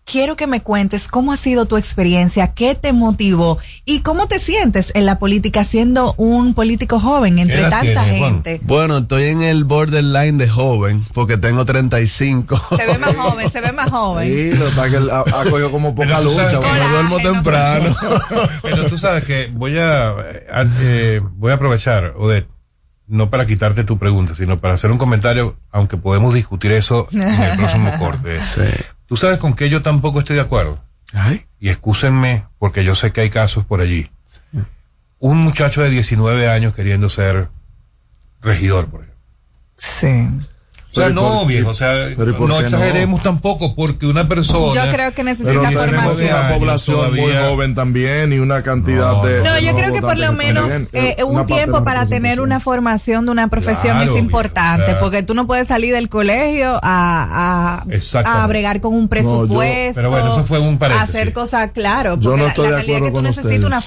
[0.09, 4.39] Quiero que me cuentes cómo ha sido tu experiencia, qué te motivó y cómo te
[4.39, 8.61] sientes en la política siendo un político joven entre tanta gente.
[8.63, 12.57] Bueno, estoy en el borderline de joven, porque tengo 35.
[12.79, 14.29] Se ve más joven, se ve más joven.
[14.29, 16.51] Sí, lo que pasa es que ha, ha cogido como poca lucha.
[16.51, 17.97] sabes- me duermo temprano.
[18.63, 22.47] Pero tú sabes que voy a, a- eh, voy a aprovechar, Odette,
[23.09, 27.23] no para quitarte tu pregunta, sino para hacer un comentario, aunque podemos discutir eso en
[27.23, 28.39] el próximo corte.
[29.07, 30.83] Tú sabes con qué yo tampoco estoy de acuerdo.
[31.61, 34.11] Y excúsenme, porque yo sé que hay casos por allí.
[35.19, 37.49] Un muchacho de 19 años queriendo ser
[38.43, 39.23] regidor, por ejemplo.
[39.77, 40.29] Sí.
[40.97, 42.61] O sea, Pero ¿y no, viejo, o sea, pero ¿y por no no?
[42.61, 44.75] exageremos tampoco, porque una persona...
[44.85, 46.35] Yo creo que necesita formación.
[46.35, 49.43] una población muy joven también y una cantidad No, de.
[49.43, 52.41] No, de yo creo que por lo menos eh, un de tiempo la para tener
[52.41, 55.93] una formación de una profesión Claro, es importante, o sea- porque tú no puedes salir
[55.95, 61.15] del colegio a, a, a bregar con un presupuesto, pero bueno, eso fue un paréntesis.
[61.15, 63.15] hacer cosas, claro, Yo porque no la- estoy la, de realidad es acuerdo que tú
[63.15, 63.65] con necesitas ustedes.
[63.67, 63.81] una